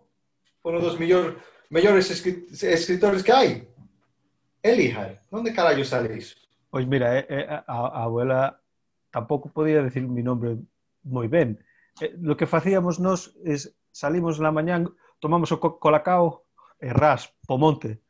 un 0.63 0.77
dos 0.84 0.99
mellor, 0.99 1.39
mellores 1.69 2.12
escritores 2.12 3.23
que 3.23 3.32
hai. 3.32 3.67
Elihar, 4.62 5.23
onde 5.32 5.53
carallo 5.53 5.86
sale 5.86 6.17
iso? 6.17 6.36
Pois 6.69 6.86
mira, 6.86 7.17
eh, 7.17 7.25
eh, 7.29 7.62
abuela 7.67 8.62
tampouco 9.12 9.49
podía 9.49 9.82
decir 9.82 10.08
mi 10.08 10.21
nombre 10.21 10.58
moi 11.03 11.27
ben. 11.27 11.58
Eh, 12.01 12.13
lo 12.21 12.38
que 12.38 12.45
facíamos 12.45 12.99
nos 12.99 13.34
es 13.43 13.73
salimos 13.91 14.39
na 14.39 14.53
mañán, 14.53 14.93
tomamos 15.19 15.51
o 15.51 15.58
co 15.60 15.82
colacao 15.82 16.45
e 16.77 16.93
ras 16.93 17.34
po 17.49 17.58
monte. 17.58 18.01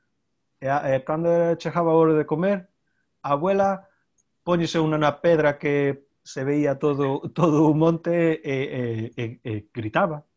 E, 0.60 0.67
e 0.67 1.00
cando 1.08 1.56
chegaba 1.56 1.91
a 1.91 2.00
hora 2.00 2.13
de 2.13 2.28
comer, 2.28 2.67
abuela 3.24 3.88
póñese 4.43 4.84
unha 4.84 5.00
na 5.00 5.24
pedra 5.24 5.56
que 5.56 6.10
se 6.24 6.43
veía 6.43 6.76
todo, 6.78 7.24
todo 7.38 7.63
o 7.63 7.74
monte 7.74 8.43
e, 8.43 8.56
e, 8.76 8.84
e, 9.15 9.24
e 9.39 9.52
gritaba. 9.72 10.28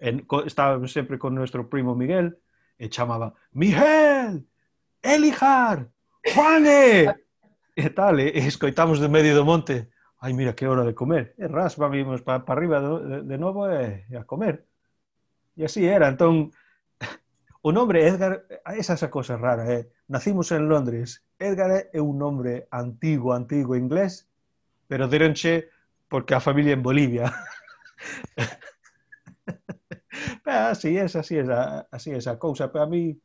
En, 0.00 0.24
co, 0.28 0.44
estaba 0.44 0.76
sempre 0.88 1.16
con 1.16 1.34
nuestro 1.34 1.68
primo 1.68 1.96
Miguel 1.96 2.36
e 2.76 2.88
chamaba 2.88 3.36
Miguel, 3.52 4.44
Elijar, 5.00 5.88
Juane! 6.24 7.14
e 7.76 7.90
tal, 7.90 8.20
e, 8.20 8.28
e 8.28 8.46
escoitamos 8.46 9.00
de 9.00 9.08
medio 9.08 9.34
do 9.34 9.44
monte 9.44 9.88
ai, 10.20 10.32
mira, 10.34 10.54
que 10.54 10.68
hora 10.68 10.84
de 10.84 10.94
comer. 10.94 11.34
E 11.38 11.48
ras, 11.48 11.76
vamos 11.76 12.22
para 12.22 12.44
pa 12.44 12.52
arriba 12.52 12.80
de, 12.80 13.22
de 13.24 13.38
novo 13.38 13.66
e, 13.68 14.04
e 14.10 14.16
a 14.16 14.24
comer. 14.24 14.66
E 15.56 15.64
así 15.64 15.86
era. 15.88 16.08
Entón, 16.08 16.52
o 17.66 17.72
nombre 17.72 18.06
Edgar, 18.06 18.44
esa 18.76 18.94
esa 18.94 19.10
cosa 19.10 19.36
rara, 19.40 19.64
eh? 19.72 19.88
nacimos 20.08 20.52
en 20.52 20.68
Londres. 20.68 21.24
Edgar 21.40 21.88
é 21.92 22.00
un 22.00 22.18
nombre 22.20 22.68
antigo, 22.70 23.32
antigo 23.32 23.74
inglés, 23.74 24.28
pero 24.86 25.08
deronche 25.08 25.70
porque 26.08 26.34
a 26.34 26.40
familia 26.40 26.74
en 26.74 26.82
Bolivia. 26.82 27.32
así 30.44 30.98
es, 30.98 31.16
así 31.16 31.38
es, 31.38 31.48
así 31.48 32.10
es 32.12 32.26
a 32.26 32.38
cousa. 32.38 32.70
Para 32.70 32.86
mí, 32.86 33.18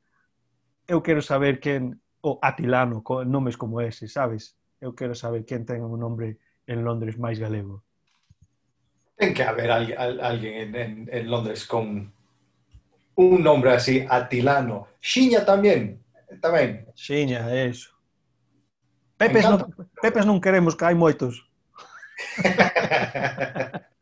eu 0.88 1.04
quero 1.04 1.22
saber 1.22 1.60
quen, 1.60 2.00
o 2.26 2.40
Atilano, 2.42 3.04
con 3.04 3.30
nomes 3.30 3.56
como 3.56 3.80
ese, 3.82 4.10
sabes? 4.10 4.58
Eu 4.82 4.98
quero 4.98 5.14
saber 5.14 5.46
quen 5.46 5.62
ten 5.62 5.86
un 5.86 6.02
nombre 6.02 6.42
en 6.66 6.82
Londres 6.82 7.22
máis 7.22 7.38
galego. 7.38 7.86
Ten 9.14 9.38
que 9.38 9.46
haber 9.46 9.70
al, 9.70 9.94
al, 9.94 10.18
alguén 10.20 10.74
en, 10.74 10.76
en, 10.76 10.92
en 11.06 11.24
Londres 11.30 11.70
con 11.70 12.10
un 13.16 13.44
nombre 13.46 13.78
así, 13.78 14.02
Atilano. 14.10 14.90
Xiña 14.98 15.46
tamén, 15.46 16.02
tamén. 16.42 16.90
Xiña, 16.98 17.46
eso. 17.54 17.94
Pepes 19.22 19.46
non, 19.46 19.62
Pepes 20.02 20.26
non 20.26 20.42
queremos, 20.42 20.74
que 20.74 20.86
hai 20.90 20.98
moitos. 20.98 21.46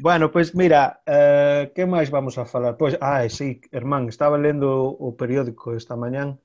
bueno, 0.00 0.30
pois 0.30 0.52
pues 0.52 0.56
mira, 0.56 1.02
eh, 1.04 1.72
que 1.74 1.84
máis 1.84 2.08
vamos 2.08 2.38
a 2.38 2.46
falar? 2.46 2.76
Pois, 2.76 2.96
ah, 3.00 3.26
sí, 3.28 3.60
hermán, 3.72 4.08
estaba 4.08 4.38
lendo 4.38 4.88
o 4.88 5.16
periódico 5.16 5.76
esta 5.76 5.96
mañán 5.96 6.40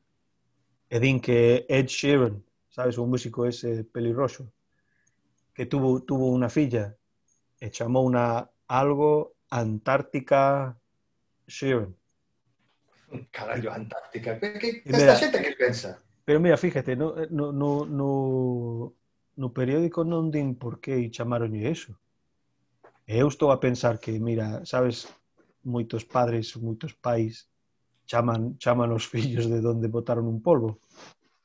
e 0.90 0.98
din 1.00 1.20
que 1.20 1.64
Ed 1.70 1.88
Sheeran 1.88 2.48
sabes, 2.78 3.00
un 3.00 3.10
músico 3.10 3.48
ese 3.48 3.84
pelirroxo, 3.86 4.54
que 5.56 5.66
tuvo, 5.66 6.04
tuvo 6.06 6.30
unha 6.30 6.46
filla 6.46 6.94
e 7.58 7.74
chamou 7.74 8.06
unha 8.06 8.46
algo 8.70 9.34
Antártica 9.50 10.78
Sheeran. 11.50 11.98
Carallo, 13.34 13.74
Antártica. 13.74 14.38
Que, 14.38 14.62
que, 14.62 14.70
que 14.86 14.94
esta 14.94 15.18
xente 15.18 15.42
que 15.42 15.58
pensa? 15.58 15.98
Pero 16.22 16.38
mira, 16.38 16.54
fíjate, 16.54 16.94
no, 16.94 17.18
no, 17.34 17.50
no, 17.50 17.90
no, 17.90 18.10
no 19.42 19.48
periódico 19.58 20.06
non 20.06 20.30
din 20.30 20.54
por 20.54 20.78
que 20.78 21.02
chamaron 21.10 21.58
eso. 21.58 21.98
E 23.08 23.18
eu 23.18 23.28
estou 23.28 23.52
a 23.52 23.58
pensar 23.58 24.00
que, 24.00 24.20
mira, 24.20 24.66
sabes, 24.66 25.08
moitos 25.64 26.04
padres, 26.04 26.56
moitos 26.60 26.92
pais 26.92 27.48
chaman, 28.06 28.60
chaman 28.60 28.92
os 28.92 29.08
fillos 29.12 29.48
de 29.48 29.62
donde 29.62 29.88
botaron 29.88 30.28
un 30.28 30.44
polvo, 30.44 30.84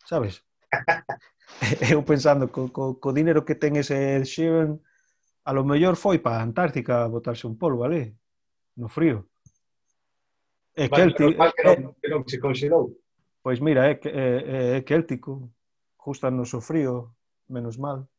sabes? 0.05 0.43
eu 1.95 2.03
pensando, 2.03 2.51
co, 2.51 2.69
co, 2.75 2.99
co 2.99 3.15
dinero 3.15 3.47
que 3.47 3.55
ten 3.55 3.79
ese 3.79 3.95
Ed 3.95 4.27
Sheeran, 4.27 4.83
a 5.47 5.51
lo 5.55 5.63
mellor 5.63 5.95
foi 5.95 6.19
para 6.19 6.43
a 6.43 6.47
Antártica 6.47 7.07
botarse 7.07 7.47
un 7.47 7.55
polvo 7.55 7.87
ali, 7.87 8.11
no 8.75 8.91
frío. 8.91 9.31
É 10.75 10.89
vale, 10.89 11.15
que, 11.15 11.31
que, 11.31 11.63
non, 11.63 11.95
que 11.95 12.09
non 12.11 12.27
se 12.27 12.43
considerou. 12.43 12.91
Pois 13.39 13.63
mira, 13.63 13.87
é, 13.87 13.95
é, 14.03 14.19
é, 14.19 14.59
é 14.79 14.81
céltico, 14.83 15.51
justa 15.95 16.27
no 16.27 16.43
so 16.43 16.59
frío, 16.59 17.15
menos 17.47 17.79
mal. 17.79 18.11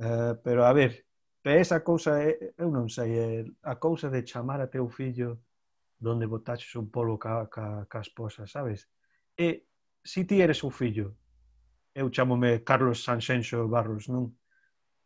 Eh, 0.00 0.32
pero 0.44 0.64
a 0.64 0.72
ver, 0.72 1.04
E 1.42 1.50
esa 1.56 1.80
cousa 1.80 2.20
é, 2.20 2.52
eu 2.58 2.68
non 2.70 2.88
sei, 2.92 3.10
é 3.16 3.44
a 3.64 3.76
cousa 3.80 4.12
de 4.12 4.20
chamar 4.28 4.60
a 4.60 4.68
teu 4.68 4.88
fillo 4.88 5.40
donde 5.96 6.26
botaches 6.26 6.74
un 6.76 6.90
polo 6.90 7.16
ca, 7.16 7.48
ca, 7.48 7.86
ca 7.88 8.00
esposa, 8.00 8.46
sabes? 8.46 8.88
E 9.36 9.64
se 10.04 10.20
si 10.20 10.26
ti 10.28 10.40
eres 10.40 10.60
un 10.64 10.70
fillo, 10.70 11.16
eu 11.94 12.12
chamome 12.12 12.60
Carlos 12.60 13.04
Sanxenxo 13.04 13.68
Barros, 13.68 14.08
non? 14.08 14.36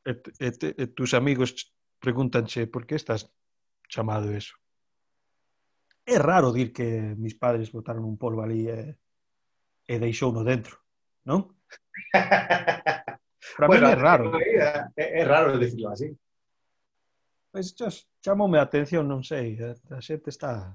E, 0.03 0.11
e, 0.43 0.51
e 0.51 0.85
tus 0.91 1.15
amigos 1.15 1.75
pregúntanche 2.03 2.67
por 2.67 2.87
que 2.87 2.95
estás 2.99 3.31
chamado 3.89 4.35
eso. 4.35 4.59
É 6.05 6.19
raro 6.19 6.53
dir 6.53 6.73
que 6.75 7.15
mis 7.17 7.39
padres 7.39 7.71
botaron 7.71 8.05
un 8.05 8.19
polvo 8.19 8.43
ali 8.43 8.69
e, 8.69 8.99
e 9.87 9.95
deixou 10.03 10.35
no 10.35 10.43
dentro, 10.43 10.83
non? 11.23 11.55
Para 13.57 13.67
bueno, 13.67 13.87
mí 13.87 13.93
é 13.93 13.95
raro. 13.95 14.35
É, 14.39 15.21
é 15.21 15.25
raro 15.25 15.59
decirlo 15.59 15.91
así. 15.91 16.11
Pois 17.55 17.71
just, 17.79 18.11
chamoume 18.19 18.59
a 18.59 18.67
atención, 18.67 19.07
non 19.07 19.23
sei, 19.23 19.55
a 19.63 20.03
xente 20.03 20.27
está 20.27 20.75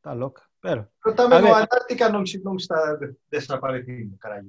está 0.00 0.16
loca, 0.16 0.40
pero... 0.56 0.88
Pero 1.04 1.12
tamén 1.12 1.44
a, 1.52 1.60
a 1.60 1.68
Antártica 1.68 2.08
non, 2.08 2.24
non 2.40 2.56
está 2.56 2.96
desaparecindo, 3.28 4.16
carallo. 4.16 4.48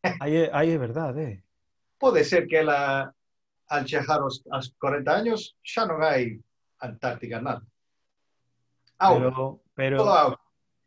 Aí, 0.00 0.48
aí 0.48 0.68
é 0.72 0.80
verdade, 0.80 1.20
eh? 1.20 1.36
Pode 2.00 2.24
ser 2.24 2.48
que 2.48 2.56
ela 2.56 3.12
al 3.68 3.84
chegar 3.84 4.24
aos, 4.24 4.40
as 4.48 4.72
40 4.80 5.12
años 5.12 5.60
xa 5.60 5.84
non 5.84 6.00
hai 6.00 6.40
Antártica 6.80 7.36
nada. 7.36 7.60
Au, 8.96 9.20
Pero, 9.20 9.60
pero, 9.76 9.96
Toda 10.00 10.40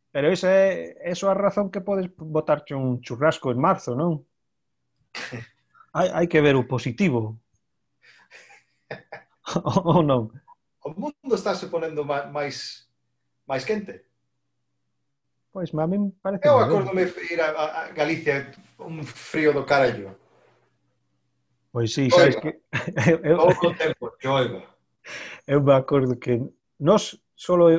pero 0.10 0.34
esa 0.34 0.50
é, 0.50 0.98
eso 1.06 1.30
é 1.30 1.38
a 1.38 1.38
razón 1.38 1.70
que 1.70 1.86
podes 1.86 2.10
botarche 2.18 2.74
un 2.74 3.06
churrasco 3.06 3.54
en 3.54 3.62
marzo, 3.62 3.94
non? 3.94 4.26
hai, 5.94 6.10
hai 6.10 6.26
que 6.26 6.42
ver 6.42 6.58
o 6.58 6.66
positivo. 6.66 7.38
ou 9.88 10.04
non? 10.04 10.30
O 10.84 10.92
mundo 10.92 11.36
está 11.36 11.56
se 11.56 11.68
ponendo 11.68 12.04
máis 12.04 12.88
máis 13.48 13.64
quente. 13.64 14.04
Pois, 15.52 15.74
a 15.74 15.88
mí 15.88 15.98
parece... 16.22 16.46
Eu 16.46 16.60
acordome 16.60 17.10
ir 17.32 17.42
a, 17.42 17.50
a 17.50 17.82
Galicia 17.90 18.52
un 18.78 19.02
frío 19.04 19.54
do 19.54 19.66
carallo. 19.66 20.14
Pois 21.72 21.94
sí, 21.94 22.12
sabes 22.12 22.36
que... 22.38 22.62
eu, 23.26 23.38
Todo 23.42 23.72
o 23.72 23.74
tempo, 23.74 24.14
que 24.20 24.28
oiga. 24.28 24.62
Eu 25.48 25.64
me 25.64 25.74
acordo 25.74 26.20
que 26.20 26.46
nós 26.78 27.18
solo 27.34 27.74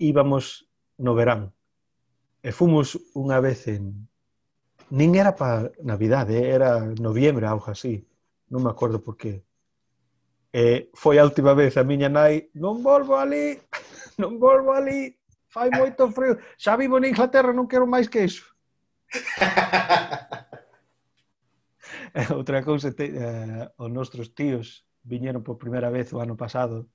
íbamos 0.00 0.66
no 0.98 1.14
verán. 1.14 1.54
E 2.42 2.50
fomos 2.50 2.98
unha 3.14 3.38
vez 3.38 3.70
en... 3.70 4.10
Nin 4.90 5.14
era 5.14 5.38
para 5.38 5.70
Navidade, 5.86 6.42
era 6.42 6.90
noviembre, 6.98 7.46
algo 7.46 7.70
así. 7.70 8.02
Non 8.50 8.66
me 8.66 8.70
acordo 8.74 8.98
por 8.98 9.14
qué. 9.14 9.45
Eh, 10.56 10.88
foi 10.96 11.18
a 11.18 11.24
última 11.28 11.52
vez 11.52 11.76
a 11.76 11.84
miña 11.84 12.08
nai, 12.08 12.48
non 12.56 12.80
volvo 12.80 13.20
ali, 13.20 13.60
non 14.22 14.40
volvo 14.40 14.72
ali, 14.72 15.12
fai 15.52 15.68
moito 15.68 16.08
frío, 16.08 16.40
xa 16.56 16.80
vivo 16.80 16.96
na 16.96 17.12
Inglaterra, 17.12 17.52
non 17.52 17.68
quero 17.68 17.84
máis 17.84 18.08
que 18.08 18.24
iso. 18.24 18.56
Outra 22.32 22.64
cousa, 22.64 22.88
te, 22.96 23.12
eh, 23.12 23.68
os 23.76 23.92
nostros 23.92 24.32
tíos 24.32 24.88
viñeron 25.04 25.44
por 25.44 25.60
primeira 25.60 25.92
vez 25.92 26.08
o 26.16 26.24
ano 26.24 26.40
pasado, 26.40 26.88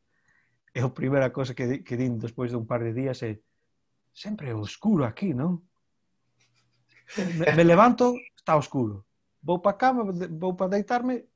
e 0.73 0.81
a 0.81 0.89
primeira 0.89 1.29
cousa 1.29 1.53
que, 1.53 1.85
que 1.85 1.93
din 1.93 2.17
despois 2.17 2.49
de 2.49 2.57
un 2.57 2.65
par 2.65 2.81
de 2.81 2.97
días 2.97 3.21
é 3.21 3.45
sempre 4.09 4.49
é 4.49 4.57
oscuro 4.57 5.05
aquí, 5.05 5.37
non? 5.37 5.61
Me, 7.37 7.45
me 7.53 7.61
levanto, 7.61 8.17
está 8.33 8.57
oscuro. 8.57 9.05
Vou 9.37 9.61
para 9.61 9.77
cama, 9.77 10.09
vou 10.09 10.57
para 10.57 10.73
deitarme, 10.73 11.29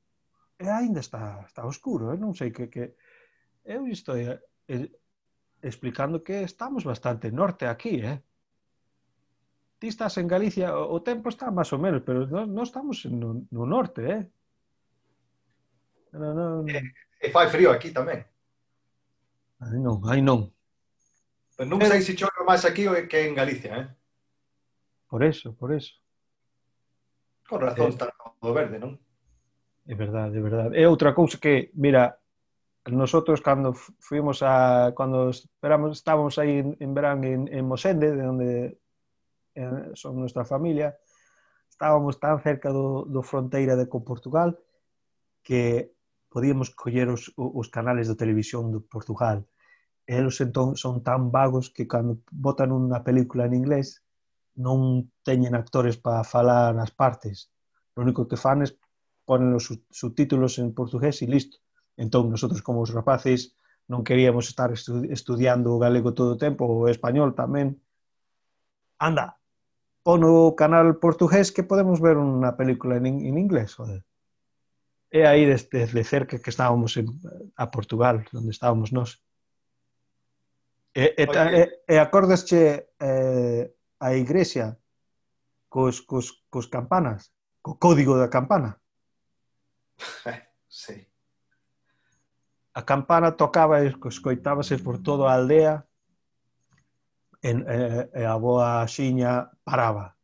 e 0.58 0.66
aínda 0.68 1.00
está, 1.00 1.44
está 1.44 1.64
oscuro, 1.66 2.12
eh? 2.12 2.18
non 2.18 2.32
sei 2.32 2.50
que, 2.50 2.68
que... 2.72 2.96
Eu 3.66 3.84
isto 3.86 4.16
eh, 4.16 4.40
eh, 4.68 4.88
explicando 5.60 6.22
que 6.22 6.42
estamos 6.42 6.84
bastante 6.84 7.30
norte 7.30 7.66
aquí, 7.66 8.00
eh? 8.00 8.22
Ti 9.76 9.88
estás 9.92 10.16
en 10.16 10.28
Galicia, 10.28 10.72
o, 10.72 10.96
o 10.96 11.04
tempo 11.04 11.28
está 11.28 11.52
máis 11.52 11.68
ou 11.76 11.80
menos, 11.82 12.00
pero 12.00 12.24
non 12.24 12.48
no 12.48 12.62
estamos 12.64 13.04
no, 13.04 13.44
no 13.52 13.62
norte, 13.68 14.00
eh? 14.08 14.22
No, 16.16 16.32
no... 16.32 16.46
E, 16.64 16.80
e 17.20 17.26
fai 17.28 17.52
frío 17.52 17.68
aquí 17.68 17.92
tamén. 17.92 18.24
Ai 19.60 19.76
non, 19.76 20.00
ai 20.08 20.24
non. 20.24 20.48
Pero 21.56 21.68
non 21.68 21.84
sei 21.84 22.00
eh. 22.00 22.06
se 22.06 22.16
chove 22.16 22.40
máis 22.48 22.64
aquí 22.64 22.88
que 23.08 23.28
en 23.28 23.36
Galicia, 23.36 23.72
eh? 23.76 23.86
Por 25.08 25.20
eso, 25.20 25.52
por 25.52 25.76
eso. 25.76 25.92
Con 27.44 27.60
razón 27.60 27.86
eh, 27.86 27.94
está 27.94 28.08
todo 28.40 28.52
verde, 28.56 28.80
non? 28.80 28.96
É 29.86 29.94
verdade, 29.94 30.38
é 30.38 30.42
verdade. 30.42 30.72
É 30.76 30.88
outra 30.88 31.14
cousa 31.14 31.38
que, 31.38 31.70
mira, 31.74 32.18
nosotros 32.86 33.40
cando 33.40 33.74
fuimos 33.74 34.42
a 34.42 34.92
cando 34.96 35.30
esperamos 35.30 35.98
estábamos 35.98 36.38
aí 36.38 36.58
en, 36.58 36.76
en 36.78 36.94
verán 36.94 37.24
en, 37.24 37.48
en 37.48 37.64
Mosende, 37.66 38.14
de 38.14 38.26
onde 38.26 38.78
en, 39.54 39.94
son 39.94 40.18
nuestra 40.18 40.44
familia, 40.44 40.96
estábamos 41.70 42.18
tan 42.18 42.38
cerca 42.42 42.70
do, 42.70 43.06
do 43.06 43.22
fronteira 43.22 43.74
de 43.74 43.88
con 43.88 44.04
Portugal 44.04 44.58
que 45.42 45.94
podíamos 46.28 46.70
coller 46.70 47.08
os, 47.08 47.32
os 47.36 47.68
canales 47.70 48.06
de 48.08 48.18
televisión 48.18 48.70
de 48.70 48.80
Portugal. 48.80 49.46
Eles 50.06 50.38
entón 50.38 50.78
son 50.78 51.02
tan 51.02 51.30
vagos 51.30 51.70
que 51.70 51.86
cando 51.90 52.22
botan 52.30 52.70
unha 52.70 53.02
película 53.02 53.46
en 53.46 53.54
inglés 53.54 54.02
non 54.54 55.10
teñen 55.26 55.58
actores 55.58 55.98
para 55.98 56.22
falar 56.22 56.70
nas 56.74 56.94
partes. 56.94 57.50
Lo 57.98 58.06
único 58.06 58.30
que 58.30 58.38
fan 58.38 58.62
é 58.62 58.70
ponen 59.26 59.52
os 59.58 59.68
subtítulos 59.90 60.62
en 60.62 60.70
portugués 60.72 61.20
e 61.20 61.26
listo. 61.26 61.58
Entón, 61.98 62.30
nosotros 62.30 62.62
como 62.62 62.80
os 62.80 62.94
rapaces 62.94 63.58
non 63.90 64.06
queríamos 64.06 64.46
estar 64.50 64.70
estu 64.70 65.02
estudiando 65.10 65.74
o 65.74 65.82
galego 65.82 66.14
todo 66.14 66.34
o 66.34 66.40
tempo, 66.40 66.66
o 66.66 66.86
español 66.86 67.34
tamén. 67.34 67.78
Anda, 68.96 69.36
pon 70.06 70.22
o 70.22 70.54
canal 70.54 71.02
portugués 71.02 71.50
que 71.50 71.66
podemos 71.66 71.98
ver 71.98 72.14
unha 72.18 72.54
película 72.54 72.98
en, 72.98 73.22
en 73.22 73.34
inglés, 73.34 73.74
joder. 73.74 74.06
É 75.10 75.26
aí 75.26 75.46
desde, 75.46 75.86
desde 75.86 76.02
cerca 76.02 76.38
que 76.38 76.50
estábamos 76.50 76.94
en, 76.98 77.10
a 77.58 77.70
Portugal, 77.70 78.22
onde 78.34 78.54
estábamos 78.54 78.90
nós. 78.94 79.22
E, 80.94 81.12
e, 81.18 81.24
e, 81.26 81.62
e 81.86 81.94
acordasche 81.98 82.90
eh, 82.98 83.70
a 84.00 84.08
igrexa 84.14 84.78
cos, 85.68 86.00
cos, 86.02 86.42
cos 86.50 86.66
campanas, 86.66 87.30
co 87.62 87.78
código 87.78 88.18
da 88.18 88.32
campana. 88.32 88.80
sí. 90.68 91.06
A 92.74 92.82
campana 92.84 93.32
tocaba 93.32 93.80
e 93.80 93.88
escoitábase 93.88 94.76
por 94.78 95.00
toda 95.00 95.30
a 95.30 95.34
aldea 95.34 95.86
e, 97.42 97.50
e, 97.50 97.78
e 98.20 98.22
a 98.24 98.36
boa 98.36 98.84
xiña 98.86 99.48
paraba. 99.64 100.16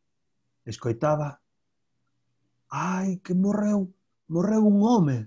Escoitaba. 0.65 1.41
Ai, 2.69 3.21
que 3.23 3.33
morreu, 3.33 3.89
morreu 4.27 4.63
un 4.65 4.79
home. 4.81 5.17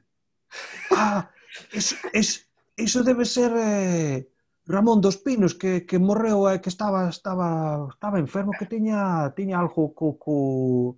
Ah, 0.96 1.28
es, 1.72 1.94
es, 2.14 2.48
iso 2.76 3.02
debe 3.02 3.24
ser 3.24 3.52
eh, 3.56 4.30
Ramón 4.66 5.00
dos 5.00 5.16
Pinos 5.18 5.54
que, 5.54 5.84
que 5.86 5.98
morreu 5.98 6.48
e 6.48 6.56
eh, 6.56 6.60
que 6.62 6.70
estaba, 6.70 7.08
estaba, 7.08 7.86
estaba 7.90 8.18
enfermo 8.18 8.52
que 8.58 8.66
tiña, 8.66 9.30
tiña 9.34 9.60
algo 9.60 9.94
co, 9.94 10.18
co, 10.18 10.96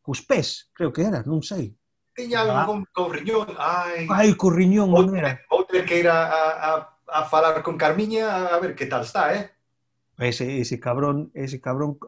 cos 0.00 0.20
pés, 0.22 0.70
creo 0.72 0.92
que 0.92 1.02
era, 1.02 1.20
non 1.24 1.44
sei 1.44 1.76
tiñan 2.14 2.48
ah. 2.50 2.64
con, 2.66 2.86
con 2.94 3.12
Riñón, 3.12 3.50
ai... 3.58 4.06
Ai, 4.08 4.34
co 4.34 4.48
Riñón, 4.48 4.90
vou, 4.90 5.04
non 5.04 5.18
era? 5.18 5.42
Vou 5.50 5.66
ter 5.66 5.84
que 5.84 5.98
ir 5.98 6.08
a, 6.08 6.30
a, 6.30 6.70
a 7.10 7.20
falar 7.26 7.62
con 7.66 7.76
Carmiña 7.76 8.48
a 8.48 8.56
ver 8.62 8.74
que 8.74 8.86
tal 8.86 9.02
está, 9.02 9.34
eh? 9.34 9.50
Ese, 10.18 10.62
ese 10.62 10.78
cabrón, 10.78 11.34
ese 11.34 11.60
cabrón 11.60 11.98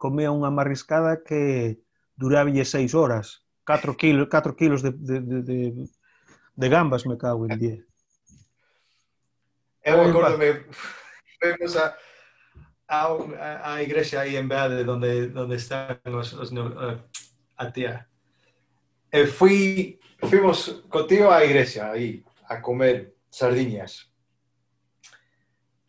comía 0.00 0.32
unha 0.32 0.48
marriscada 0.48 1.20
que 1.20 1.76
durabille 2.16 2.64
seis 2.64 2.96
horas. 2.96 3.44
4 3.68 3.96
kilos, 3.96 4.26
4 4.28 4.56
kilos 4.56 4.82
de, 4.82 4.90
de, 4.96 5.20
de, 5.20 5.42
de, 5.44 5.88
de 6.56 6.68
gambas 6.68 7.06
me 7.06 7.20
cago 7.20 7.46
en 7.46 7.58
10. 7.58 7.84
Eu 9.84 10.00
acordome, 10.02 10.66
vemos 11.40 11.76
a, 11.76 11.96
a, 12.88 13.72
a 13.72 13.82
igrexa 13.82 14.20
aí 14.20 14.36
en 14.36 14.48
Beade 14.48 14.84
onde, 14.84 15.32
onde 15.32 15.56
están 15.56 16.00
os, 16.04 16.32
os, 16.34 16.52
eh, 16.52 16.98
a 17.56 17.64
tía 17.72 18.09
E 19.12 19.26
fui, 19.26 19.98
fuimos 20.22 20.86
contigo 20.88 21.30
á 21.30 21.42
igrexa 21.42 21.90
aí 21.90 22.22
a 22.46 22.62
comer 22.62 23.18
sardiñas. 23.30 24.06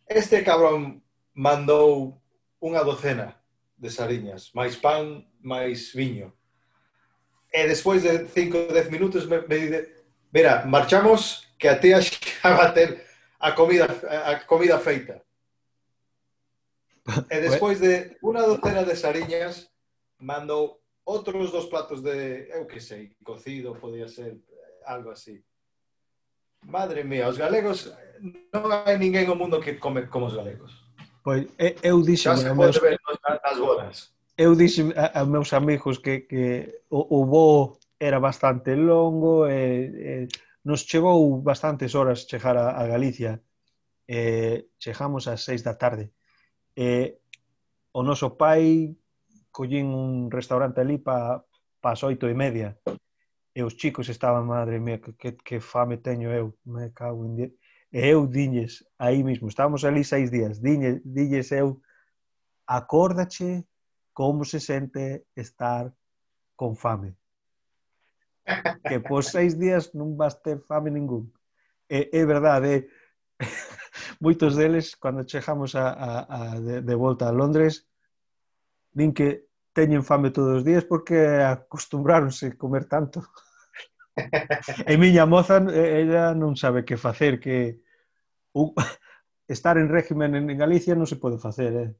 Este 0.06 0.42
cabrón 0.42 1.02
mandou 1.32 2.18
unha 2.58 2.82
docena 2.82 3.38
de 3.78 3.90
sardiñas, 3.90 4.50
máis 4.58 4.74
pan, 4.74 5.22
máis 5.38 5.94
viño. 5.94 6.34
E 7.54 7.62
despois 7.70 8.02
de 8.02 8.26
5 8.26 8.58
ou 8.58 8.74
10 8.74 8.90
minutos 8.90 9.30
me, 9.30 9.38
me 9.46 9.56
dice, 9.56 9.78
mira, 10.34 10.66
marchamos 10.66 11.46
que 11.58 11.70
a 11.70 11.78
tía 11.78 12.02
xa 12.02 12.50
va 12.58 12.70
a 12.70 12.74
ter 12.74 13.06
a 13.38 13.54
comida, 13.54 13.86
a 13.86 14.42
comida 14.46 14.82
feita. 14.82 15.22
E 17.30 17.38
despois 17.38 17.78
de 17.78 18.18
unha 18.22 18.42
docena 18.46 18.82
de 18.82 18.94
sariñas, 18.94 19.70
mandou 20.18 20.81
outros 21.04 21.50
dos 21.50 21.66
platos 21.66 22.02
de, 22.02 22.48
eu 22.50 22.66
que 22.66 22.80
sei, 22.80 23.16
cocido, 23.24 23.74
podía 23.74 24.08
ser 24.08 24.38
eh, 24.38 24.82
algo 24.86 25.10
así. 25.10 25.42
Madre 26.62 27.02
mía, 27.02 27.28
os 27.28 27.38
galegos, 27.38 27.90
non 28.54 28.70
hai 28.70 28.94
ninguén 28.94 29.26
no 29.26 29.34
mundo 29.34 29.58
que 29.58 29.82
come 29.82 30.06
como 30.06 30.30
os 30.30 30.36
galegos. 30.38 30.70
Pois 31.22 31.50
eu 31.58 32.02
dixen... 32.02 32.34
Xa 32.34 32.38
se 32.38 32.54
pode 32.54 32.78
meus... 32.78 32.78
ver 32.78 32.98
nas 33.42 33.58
bodas. 33.58 33.96
Eu 34.38 34.54
dixen 34.54 34.94
a, 34.94 35.22
a 35.22 35.26
meus 35.26 35.50
amigos 35.52 35.98
que, 35.98 36.26
que 36.30 36.82
o, 36.90 37.02
o 37.18 37.26
voo 37.26 37.78
era 37.98 38.18
bastante 38.18 38.74
longo 38.74 39.46
e, 39.46 39.90
e 39.90 40.28
nos 40.62 40.86
chegou 40.86 41.42
bastantes 41.42 41.94
horas 41.94 42.26
chegar 42.30 42.56
a, 42.56 42.78
a 42.78 42.86
Galicia. 42.86 43.42
E, 44.06 44.70
chegamos 44.78 45.26
ás 45.26 45.42
seis 45.42 45.62
da 45.62 45.74
tarde. 45.74 46.14
E, 46.74 47.18
o 47.92 48.02
noso 48.02 48.38
pai 48.38 48.94
collín 49.52 49.92
un 49.94 50.30
restaurante 50.30 50.80
ali 50.80 50.98
pa, 50.98 51.44
pa 51.80 51.92
as 51.92 52.02
oito 52.02 52.26
e 52.26 52.34
media 52.34 52.74
e 53.54 53.62
os 53.62 53.76
chicos 53.76 54.08
estaban, 54.08 54.48
madre 54.48 54.80
mía, 54.80 54.98
que, 55.00 55.12
que, 55.12 55.36
que 55.36 55.60
fame 55.60 55.98
teño 55.98 56.32
eu, 56.32 56.56
me 56.64 56.90
cago 56.92 57.24
en 57.24 57.36
die... 57.36 57.48
E 57.92 58.08
eu 58.08 58.26
diñes, 58.26 58.80
aí 58.96 59.20
mismo, 59.22 59.48
estábamos 59.48 59.84
ali 59.84 60.02
seis 60.02 60.30
días, 60.32 60.56
diñes, 60.56 61.04
diñes 61.04 61.52
eu, 61.52 61.76
acórdache 62.66 63.68
como 64.14 64.44
se 64.44 64.60
sente 64.60 65.26
estar 65.36 65.92
con 66.56 66.76
fame. 66.76 67.14
Que 68.88 68.98
por 68.98 69.22
seis 69.22 69.54
días 69.60 69.92
non 69.94 70.16
vas 70.16 70.40
ter 70.40 70.58
fame 70.64 70.90
ningún. 70.90 71.28
É, 71.92 72.08
é 72.08 72.22
verdade, 72.24 72.68
é... 72.72 72.78
Eh, 72.80 72.88
moitos 74.24 74.56
deles, 74.56 74.96
cando 74.96 75.28
chegamos 75.28 75.76
a, 75.76 75.92
a, 75.92 76.10
a 76.24 76.40
de, 76.56 76.80
de 76.80 76.94
volta 76.96 77.28
a 77.28 77.36
Londres, 77.36 77.84
din 78.92 79.16
que 79.16 79.48
teñen 79.72 80.04
fame 80.04 80.30
todos 80.30 80.60
os 80.60 80.64
días 80.64 80.84
porque 80.84 81.16
acostumbráronse 81.40 82.52
a 82.52 82.58
comer 82.60 82.84
tanto. 82.84 83.24
e 84.86 84.94
miña 85.00 85.24
moza, 85.24 85.58
ella 85.72 86.36
non 86.36 86.52
sabe 86.54 86.84
que 86.84 87.00
facer, 87.00 87.40
que 87.40 87.80
uh, 88.52 88.72
estar 89.48 89.80
en 89.80 89.88
régimen 89.88 90.36
en 90.36 90.46
Galicia 90.56 90.92
non 90.92 91.08
se 91.08 91.16
pode 91.16 91.40
facer, 91.40 91.72
eh? 91.72 91.90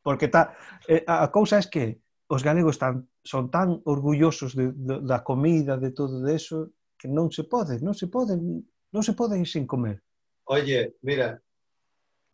Porque 0.00 0.28
ta, 0.32 0.56
eh, 0.88 1.04
a 1.04 1.28
cousa 1.28 1.60
é 1.60 1.68
que 1.68 2.00
os 2.26 2.42
galegos 2.42 2.78
tan, 2.78 3.06
son 3.22 3.50
tan 3.50 3.82
orgullosos 3.84 4.54
de, 4.54 4.72
de, 4.72 5.02
da 5.02 5.20
comida, 5.22 5.76
de 5.76 5.90
todo 5.92 6.24
eso, 6.26 6.72
que 6.96 7.06
non 7.06 7.28
se 7.30 7.44
pode, 7.44 7.78
non 7.84 7.92
se 7.92 8.08
pode, 8.08 8.34
non 8.38 9.02
se 9.04 9.12
pode 9.12 9.36
ir 9.36 9.46
sin 9.46 9.68
comer. 9.68 10.00
Oye, 10.46 10.96
mira, 11.02 11.42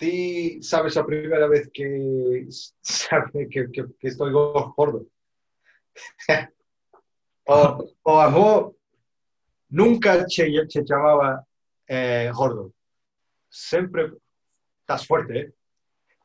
ti 0.03 0.61
sabes 0.62 0.97
a 0.97 1.07
primeira 1.07 1.47
vez 1.47 1.71
que 1.71 2.49
sabe 2.83 3.47
que, 3.49 3.71
que, 3.71 3.87
que 3.99 4.09
estoy 4.09 4.33
gordo. 4.33 5.07
o, 7.47 7.87
o 8.03 8.12
avó 8.19 8.75
nunca 9.71 10.25
che, 10.27 10.51
che 10.67 10.83
chamaba 10.83 11.47
eh, 11.87 12.31
gordo. 12.35 12.75
Sempre 13.49 14.19
estás 14.81 15.07
fuerte, 15.07 15.38
eh? 15.38 15.53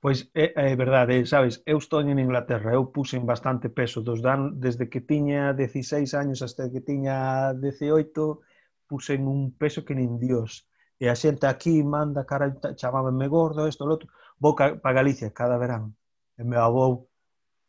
Pois 0.02 0.30
é, 0.34 0.54
é 0.56 0.76
verdade, 0.76 1.20
eh, 1.20 1.26
sabes, 1.26 1.62
eu 1.66 1.78
estou 1.78 2.02
en 2.02 2.18
Inglaterra, 2.18 2.74
eu 2.74 2.86
puxen 2.86 3.26
bastante 3.26 3.70
peso 3.70 4.02
dos 4.02 4.22
dan, 4.22 4.58
desde 4.58 4.90
que 4.90 5.02
tiña 5.02 5.54
16 5.54 6.14
años 6.14 6.42
hasta 6.42 6.70
que 6.72 6.82
tiña 6.82 7.54
18, 7.54 8.42
puxen 8.88 9.28
un 9.28 9.54
peso 9.58 9.86
que 9.86 9.94
nin 9.94 10.18
Dios 10.18 10.66
e 11.00 11.10
a 11.10 11.16
xente 11.16 11.46
aquí 11.46 11.84
manda 11.84 12.26
cara, 12.26 12.54
chamábanme 12.76 13.28
gordo, 13.28 13.68
isto, 13.68 13.86
lo 13.86 13.94
outro, 13.94 14.10
vou 14.42 14.56
para 14.56 14.98
Galicia 14.98 15.30
cada 15.32 15.58
verán, 15.58 15.94
e 16.38 16.44
meu 16.44 16.62
avó 16.62 17.06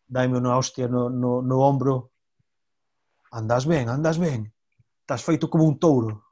daime 0.08 0.40
unha 0.40 0.56
hostia 0.56 0.88
no, 0.88 1.12
no, 1.12 1.44
no 1.44 1.56
ombro, 1.60 2.10
andas 3.30 3.68
ben, 3.68 3.88
andas 3.88 4.16
ben, 4.16 4.48
estás 5.04 5.24
feito 5.24 5.48
como 5.48 5.64
un 5.64 5.78
touro. 5.78 6.24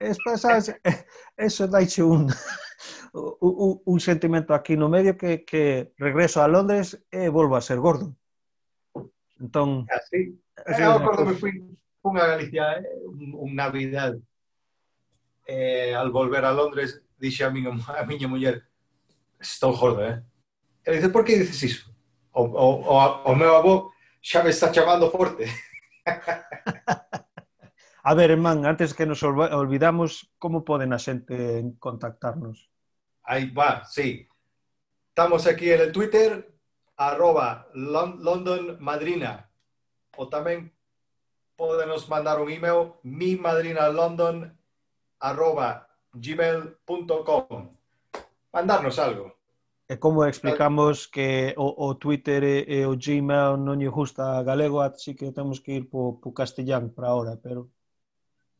Es 0.00 0.18
pasaxe, 0.24 0.80
eso 1.36 1.68
daiche 1.68 2.02
un, 2.02 2.28
un, 3.12 3.80
un 3.84 3.98
sentimento 4.00 4.54
aquí 4.54 4.76
no 4.76 4.88
medio 4.88 5.16
que, 5.16 5.44
que 5.44 5.92
regreso 5.98 6.42
a 6.42 6.48
Londres 6.48 7.04
e 7.10 7.28
volvo 7.28 7.56
a 7.56 7.60
ser 7.60 7.78
gordo. 7.78 8.16
Entón... 9.38 9.86
Así. 9.92 10.40
Así, 10.66 10.82
eu 10.82 10.92
acordo 10.92 11.26
me 11.26 11.34
fui 11.34 11.52
unha 12.04 12.24
Galicia, 12.24 12.78
eh? 12.78 12.86
un, 13.04 13.34
un 13.34 13.50
Navidad 13.58 14.14
eh, 15.46 15.94
al 15.94 16.10
volver 16.10 16.44
a 16.44 16.52
Londres, 16.52 17.02
dixe 17.16 17.44
a 17.44 17.50
miña, 17.50 17.70
a 17.70 18.04
miña 18.04 18.28
muller, 18.28 18.64
estou 19.40 19.76
gordo, 19.76 20.04
eh? 20.04 20.22
E 20.84 20.92
dice, 20.92 21.08
por 21.08 21.24
que 21.24 21.38
dices 21.38 21.62
iso? 21.62 21.90
O, 22.32 22.42
o, 22.44 22.66
o, 22.82 23.22
o 23.24 23.32
meu 23.36 23.56
avó 23.56 23.92
xa 24.20 24.42
me 24.42 24.50
está 24.50 24.72
chamando 24.72 25.10
forte. 25.10 25.44
a 28.02 28.14
ver, 28.14 28.30
irmán, 28.30 28.66
antes 28.66 28.92
que 28.94 29.06
nos 29.06 29.22
olvidamos, 29.22 30.32
como 30.38 30.64
poden 30.64 30.92
a 30.92 30.98
xente 30.98 31.64
contactarnos? 31.78 32.68
Aí 33.24 33.50
va, 33.50 33.84
sí. 33.84 34.28
Estamos 35.08 35.46
aquí 35.46 35.70
en 35.70 35.80
el 35.80 35.92
Twitter, 35.92 36.52
arroba 36.96 37.68
London 37.74 38.76
Madrina. 38.80 39.48
O 40.16 40.28
tamén 40.28 40.72
podenos 41.56 42.08
mandar 42.08 42.40
un 42.40 42.50
email 42.50 42.98
london 43.02 44.52
arroba 45.24 45.88
gmail.com. 46.12 47.72
Mandarnos 48.52 48.98
algo. 48.98 49.32
E 49.88 49.96
como 49.96 50.24
explicamos 50.24 51.08
que 51.08 51.52
o, 51.56 51.88
o 51.88 51.96
Twitter 51.96 52.44
e, 52.44 52.64
e 52.64 52.78
o 52.88 52.96
Gmail 52.96 53.60
non 53.60 53.76
lle 53.76 53.92
gusta 53.92 54.40
galego, 54.40 54.80
así 54.80 55.12
que 55.12 55.28
temos 55.28 55.60
que 55.60 55.76
ir 55.76 55.84
po, 55.92 56.16
po 56.20 56.32
castellán 56.32 56.92
para 56.96 57.12
ahora, 57.12 57.36
pero 57.36 57.68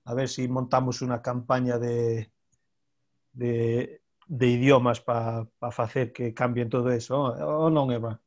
a 0.05 0.13
ver 0.13 0.29
se 0.29 0.45
si 0.45 0.53
montamos 0.53 1.01
unha 1.01 1.25
campaña 1.25 1.81
de, 1.81 2.29
de, 3.33 3.55
de 4.29 4.47
idiomas 4.53 5.01
para 5.01 5.49
pa 5.57 5.73
facer 5.73 6.13
que 6.13 6.37
cambien 6.37 6.69
todo 6.69 6.93
eso, 6.93 7.33
ou 7.41 7.73
non, 7.73 7.89
Eva? 7.89 8.21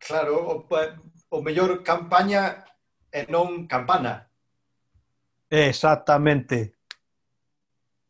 Claro, 0.00 0.40
o, 0.40 0.64
o 0.64 1.38
mellor 1.44 1.84
campaña 1.84 2.64
e 3.12 3.28
non 3.28 3.68
campana. 3.68 4.24
Exactamente 5.52 6.77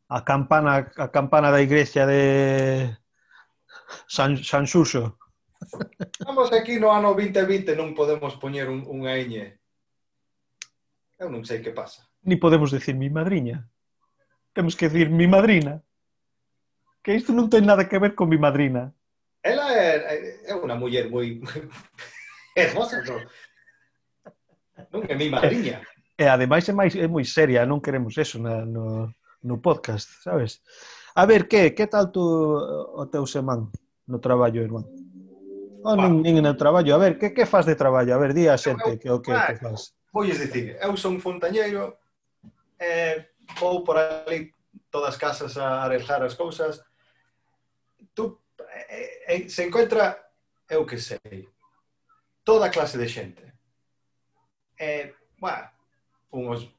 a 0.09 0.25
campana 0.25 0.89
a 0.97 1.09
campana 1.09 1.51
da 1.51 1.61
igrexa 1.61 2.07
de 2.07 2.97
San, 4.09 4.43
San 4.43 4.67
Suso. 4.67 5.19
Estamos 6.01 6.53
aquí 6.53 6.81
no 6.81 6.93
ano 6.93 7.13
2020, 7.13 7.77
non 7.77 7.93
podemos 7.93 8.37
poñer 8.41 8.73
un, 8.73 8.89
unha 8.89 9.21
ñ. 9.21 9.53
Eu 11.21 11.29
non 11.29 11.45
sei 11.45 11.61
que 11.61 11.77
pasa. 11.77 12.09
Ni 12.25 12.41
podemos 12.41 12.73
decir 12.73 12.97
mi 12.97 13.11
madriña. 13.13 13.69
Temos 14.57 14.77
que 14.77 14.89
decir 14.89 15.11
mi 15.11 15.27
madrina. 15.27 15.83
Que 17.05 17.15
isto 17.15 17.37
non 17.37 17.53
ten 17.53 17.69
nada 17.69 17.89
que 17.89 18.01
ver 18.01 18.15
con 18.17 18.33
mi 18.33 18.39
madrina. 18.41 18.95
Ela 19.45 19.71
é, 19.77 20.41
é 20.49 20.55
unha 20.57 20.79
muller 20.79 21.13
moi 21.13 21.43
hermosa, 22.57 23.05
non? 23.05 23.21
Non 24.89 25.03
é 25.05 25.15
mi 25.19 25.29
madriña. 25.29 25.85
E 26.17 26.25
ademais 26.25 26.65
é 26.65 26.73
máis 26.73 26.97
é 26.97 27.07
moi 27.11 27.29
seria, 27.29 27.69
non 27.69 27.83
queremos 27.83 28.17
eso 28.17 28.41
na, 28.41 28.65
no 28.65 29.11
no 29.43 29.61
podcast, 29.61 30.09
sabes? 30.23 30.63
A 31.15 31.27
ver, 31.27 31.49
que, 31.49 31.75
que 31.75 31.87
tal 31.87 32.11
tú 32.13 32.23
o 32.23 33.07
teu 33.11 33.27
semán 33.27 33.71
no 34.07 34.19
traballo, 34.21 34.63
irmán? 34.63 34.87
O 35.83 35.95
nin, 35.95 36.23
nin 36.23 36.43
no 36.43 36.55
traballo, 36.57 36.95
a 36.95 36.99
ver, 36.99 37.19
que, 37.19 37.35
que 37.35 37.47
faz 37.47 37.67
de 37.67 37.75
traballo? 37.75 38.15
A 38.15 38.19
ver, 38.19 38.35
di 38.35 38.47
a 38.47 38.59
xente 38.59 38.99
que 38.99 39.11
o 39.11 39.23
que, 39.23 39.33
que 39.33 39.57
faz. 39.59 39.95
Pois 40.11 40.39
dicir, 40.39 40.79
eu 40.81 40.97
son 40.97 41.21
fontañeiro, 41.21 41.99
eh, 42.79 43.31
vou 43.61 43.85
por 43.85 43.99
ali 43.99 44.55
todas 44.91 45.15
as 45.15 45.19
casas 45.19 45.57
a 45.57 45.85
arejar 45.85 46.23
as 46.23 46.35
cousas. 46.35 46.83
Tú, 48.15 48.41
eh, 48.59 49.25
eh, 49.29 49.49
se 49.49 49.67
encontra, 49.67 50.19
eu 50.69 50.85
que 50.85 50.99
sei, 50.99 51.49
toda 52.45 52.71
clase 52.71 52.99
de 52.99 53.09
xente. 53.09 53.45
Eh, 54.79 55.15
bueno, 55.39 55.71
unos 56.31 56.71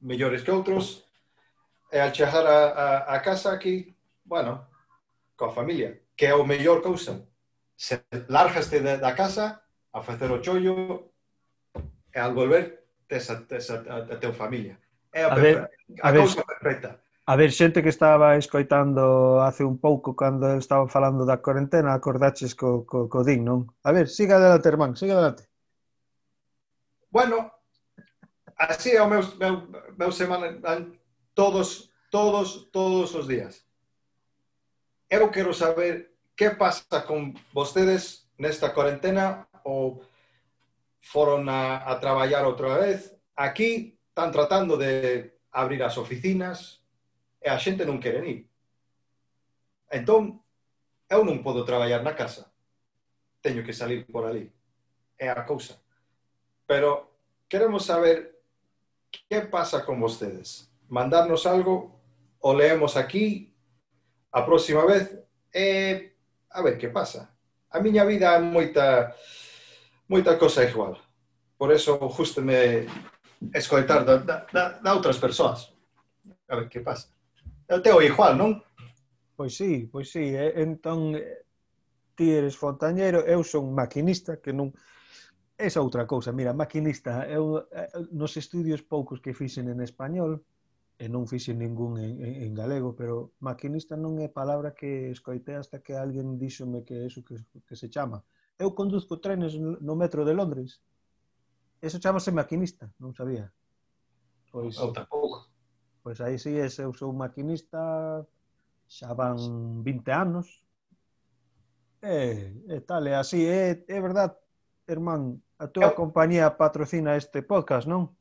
mellores 0.00 0.42
que 0.42 0.50
outros, 0.50 1.03
e 1.94 2.00
al 2.00 2.10
chegar 2.10 2.44
a, 2.44 2.58
a, 2.74 3.14
a 3.14 3.22
casa 3.22 3.52
aquí, 3.52 3.94
bueno, 4.26 4.66
coa 5.38 5.54
familia, 5.54 6.02
que 6.18 6.26
é 6.26 6.34
o 6.34 6.42
mellor 6.42 6.82
cousa. 6.82 7.22
Se 7.78 8.02
largaste 8.26 8.82
da, 8.82 8.98
da 8.98 9.14
casa 9.14 9.62
a 9.94 10.02
facer 10.02 10.26
o 10.26 10.42
chollo 10.42 11.14
e 12.10 12.18
al 12.18 12.34
volver 12.34 12.90
tes 13.06 13.30
a, 13.30 13.46
tes 13.46 13.70
a, 13.70 13.78
a, 13.86 13.96
a 14.10 14.16
teu 14.18 14.34
familia. 14.34 14.74
É 15.14 15.22
a, 15.22 15.30
a, 15.30 15.38
ver, 15.38 15.70
a, 16.02 16.08
a 16.08 16.12
cousa 16.12 16.42
perfecta. 16.42 16.98
A 17.30 17.36
ver, 17.38 17.54
xente 17.54 17.78
que 17.78 17.94
estaba 17.94 18.34
escoitando 18.34 19.38
hace 19.40 19.62
un 19.62 19.78
pouco 19.78 20.18
cando 20.18 20.58
estaba 20.58 20.90
falando 20.90 21.22
da 21.22 21.38
cuarentena, 21.38 21.94
acordaches 21.94 22.58
co, 22.58 22.82
co, 22.82 23.06
co 23.06 23.22
din, 23.22 23.46
non? 23.46 23.70
A 23.86 23.94
ver, 23.94 24.10
siga 24.10 24.42
adelante, 24.42 24.66
irmán, 24.66 24.98
siga 24.98 25.14
adelante. 25.14 25.46
Bueno, 27.06 27.54
así 28.58 28.98
é 28.98 29.00
o 29.00 29.06
meu, 29.06 29.22
meu, 29.38 29.54
meu 29.94 30.10
semana, 30.10 30.58
todos, 31.34 31.90
todos, 32.10 32.70
todos 32.70 33.12
los 33.12 33.28
días. 33.28 33.66
Yo 35.10 35.30
quiero 35.30 35.52
saber 35.52 36.14
qué 36.34 36.50
pasa 36.50 37.04
con 37.04 37.34
ustedes 37.52 38.28
en 38.38 38.46
esta 38.46 38.72
cuarentena 38.72 39.48
o 39.64 40.00
fueron 41.00 41.48
a, 41.48 41.98
trabajar 42.00 42.44
otra 42.46 42.78
vez. 42.78 43.14
Aquí 43.36 43.98
están 44.08 44.32
tratando 44.32 44.76
de 44.76 45.38
abrir 45.52 45.80
las 45.80 45.98
oficinas 45.98 46.82
e 47.40 47.50
a 47.50 47.58
gente 47.58 47.84
no 47.84 48.00
quiere 48.00 48.28
ir. 48.28 48.48
Entonces, 49.90 50.40
yo 51.10 51.24
no 51.24 51.42
puedo 51.42 51.64
trabajar 51.64 51.98
en 51.98 52.04
la 52.04 52.16
casa. 52.16 52.50
Tengo 53.40 53.62
que 53.62 53.72
salir 53.72 54.06
por 54.06 54.26
allí. 54.26 54.50
Es 55.18 55.26
la 55.26 55.44
cosa. 55.44 55.80
Pero 56.66 57.12
queremos 57.48 57.84
saber 57.84 58.40
qué 59.28 59.42
pasa 59.42 59.84
con 59.84 60.02
ustedes. 60.02 60.73
mandarnos 60.88 61.46
algo, 61.46 62.00
o 62.40 62.52
leemos 62.52 62.96
aquí, 62.96 63.54
a 64.32 64.44
próxima 64.44 64.84
vez, 64.84 65.14
e 65.54 66.12
a 66.50 66.62
ver 66.62 66.78
que 66.78 66.88
pasa. 66.88 67.30
A 67.70 67.80
miña 67.80 68.04
vida 68.04 68.34
é 68.34 68.40
moita, 68.40 69.14
moita 70.08 70.38
cosa 70.38 70.62
igual. 70.62 70.98
Por 71.56 71.72
eso 71.72 71.98
justo 72.10 72.42
me 72.42 72.86
escoitar 73.54 74.04
da, 74.04 74.18
da, 74.18 74.78
da 74.78 74.94
outras 74.94 75.18
persoas. 75.18 75.72
A 76.48 76.56
ver 76.56 76.68
que 76.68 76.80
pasa. 76.80 77.08
Eu 77.68 77.80
teo 77.80 78.02
igual, 78.02 78.36
non? 78.36 78.60
Pois 79.36 79.56
sí, 79.56 79.88
pois 79.90 80.10
sí. 80.10 80.34
Entón, 80.36 81.16
eh, 81.16 81.42
ti 82.14 82.30
eres 82.30 82.54
fontañeiro, 82.54 83.26
eu 83.26 83.42
son 83.42 83.74
maquinista, 83.74 84.38
que 84.38 84.52
non... 84.52 84.70
Esa 85.54 85.78
outra 85.78 86.02
cousa, 86.06 86.34
mira, 86.34 86.50
maquinista, 86.54 87.26
eu 87.30 87.66
eh, 87.70 87.90
nos 88.10 88.34
estudios 88.36 88.82
poucos 88.82 89.22
que 89.22 89.34
fixen 89.34 89.70
en 89.70 89.82
español, 89.82 90.42
e 90.94 91.10
non 91.10 91.26
fixen 91.26 91.58
ningún 91.58 91.98
en, 91.98 92.22
en, 92.22 92.34
en 92.46 92.52
galego, 92.54 92.94
pero 92.94 93.34
maquinista 93.42 93.98
non 93.98 94.22
é 94.22 94.30
palabra 94.30 94.78
que 94.78 95.10
escoitei 95.10 95.58
hasta 95.58 95.82
que 95.82 95.98
alguén 95.98 96.38
díxome 96.38 96.86
que 96.86 96.94
é 96.94 97.10
iso 97.10 97.26
que, 97.26 97.34
que 97.66 97.74
se 97.74 97.90
chama. 97.90 98.22
Eu 98.54 98.70
conduzco 98.78 99.18
trenes 99.18 99.58
no 99.58 99.94
metro 99.98 100.22
de 100.22 100.34
Londres. 100.34 100.78
Eso 101.82 101.98
chamase 101.98 102.30
maquinista, 102.30 102.86
non 103.02 103.10
sabía. 103.10 103.50
Pois, 104.54 104.78
eu 104.78 104.94
tampouco. 104.94 105.50
Pois 105.98 106.22
aí 106.22 106.38
sí, 106.38 106.54
ese, 106.54 106.86
eu 106.86 106.94
sou 106.94 107.10
maquinista 107.10 108.22
xa 108.86 109.10
van 109.18 109.82
20 109.82 110.14
anos. 110.14 110.46
E, 111.98 112.54
e 112.68 112.78
tal, 112.86 113.02
é 113.10 113.18
así, 113.18 113.42
é, 113.42 113.82
é 113.88 113.98
verdad, 113.98 114.36
hermán, 114.86 115.42
a 115.58 115.66
túa 115.66 115.90
compañía 115.96 116.54
patrocina 116.54 117.16
este 117.16 117.42
podcast, 117.42 117.88
non? 117.88 118.14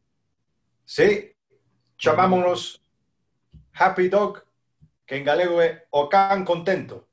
Sí, 0.87 1.32
chamámonos 1.97 2.81
Happy 3.73 4.09
Dog, 4.09 4.43
que 5.05 5.17
en 5.17 5.23
galego 5.23 5.61
é 5.61 5.87
o 5.91 6.09
can 6.09 6.45
contento. 6.45 7.07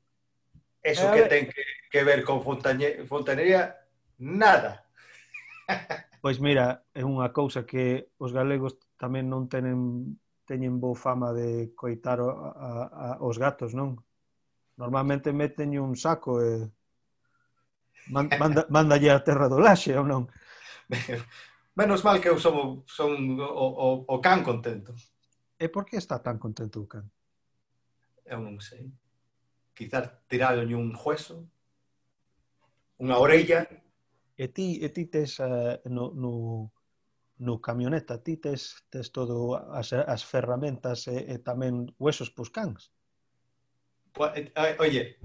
Eso 0.81 1.09
eh, 1.09 1.13
que 1.13 1.21
ten 1.29 1.45
que, 1.49 1.63
que 1.91 2.01
ver 2.03 2.23
con 2.23 2.41
fontañe, 2.41 3.05
fontanería, 3.05 3.77
nada. 4.17 4.85
Pois 6.21 6.37
mira, 6.37 6.85
é 6.93 7.01
unha 7.01 7.33
cousa 7.33 7.65
que 7.65 8.13
os 8.21 8.29
galegos 8.29 8.77
tamén 8.97 9.25
non 9.25 9.49
tenen 9.49 10.17
teñen 10.45 10.77
boa 10.83 10.97
fama 10.97 11.31
de 11.33 11.71
coitar 11.73 12.19
a, 12.19 12.29
a, 12.29 12.69
a, 12.91 13.07
os 13.23 13.39
gatos, 13.39 13.73
non? 13.73 13.97
Normalmente 14.77 15.33
meten 15.33 15.73
un 15.79 15.97
saco 15.97 16.43
e 16.43 16.67
manda, 18.11 18.67
mandalle 18.69 19.09
a 19.09 19.23
terra 19.23 19.47
do 19.47 19.57
laxe 19.57 19.95
ou 19.97 20.05
non? 20.05 20.29
Menos 21.81 22.03
mal 22.05 22.21
que 22.21 22.29
eu 22.29 22.37
son, 22.37 22.85
son 22.85 23.41
o, 23.41 23.45
o, 23.49 23.87
o 24.05 24.21
can 24.21 24.45
contento. 24.45 24.93
E 25.57 25.65
por 25.73 25.81
que 25.81 25.97
está 25.97 26.21
tan 26.21 26.37
contento 26.37 26.77
o 26.77 26.85
can? 26.85 27.09
Eu 28.21 28.37
non 28.37 28.61
sei. 28.61 28.85
Quizás 29.73 30.13
tiraronlle 30.29 30.77
un 30.77 30.93
hueso, 30.93 31.49
unha 33.01 33.17
orella. 33.17 33.65
E 34.37 34.45
ti, 34.53 34.77
e 34.77 34.93
ti 34.93 35.09
tes 35.09 35.41
uh, 35.41 35.81
no, 35.89 36.13
no, 36.13 36.69
no 37.41 37.57
camioneta, 37.57 38.21
ti 38.21 38.37
tes, 38.37 38.85
tes 38.93 39.09
todo 39.09 39.57
as, 39.73 39.89
as 39.89 40.21
ferramentas 40.21 41.09
e, 41.09 41.33
e 41.33 41.41
tamén 41.41 41.89
huesos 41.97 42.29
pos 42.29 42.53
cans. 42.53 42.93
Eh, 44.21 44.77
oye, 44.77 45.17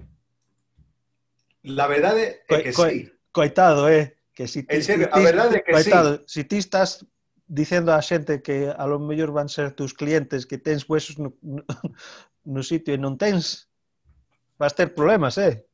la 1.68 1.84
verdade 1.84 2.48
é 2.48 2.64
que 2.64 2.72
co, 2.72 2.80
co, 2.80 2.88
sí. 2.88 3.12
Coitado, 3.28 3.92
eh? 3.92 4.16
que 4.36 4.46
si 4.46 4.62
ti, 4.62 4.82
serio, 4.84 5.08
ti, 5.08 5.18
a 5.18 5.24
verdade 5.24 5.64
que 5.64 5.72
baitado, 5.72 6.20
sí. 6.28 6.44
si 6.44 6.44
ti 6.44 6.60
estás 6.60 7.08
dicendo 7.48 7.96
á 7.96 8.04
xente 8.04 8.44
que 8.44 8.68
a 8.68 8.84
lo 8.84 9.00
mellor 9.00 9.32
van 9.32 9.48
ser 9.48 9.72
tus 9.72 9.96
clientes 9.96 10.44
que 10.44 10.60
tens 10.60 10.84
huesos 10.84 11.16
no, 11.16 11.32
no, 11.40 11.64
no 12.44 12.60
sitio 12.60 12.92
e 12.92 13.00
non 13.00 13.16
tens, 13.16 13.72
vas 14.60 14.76
ter 14.76 14.92
problemas, 14.92 15.40
eh? 15.40 15.64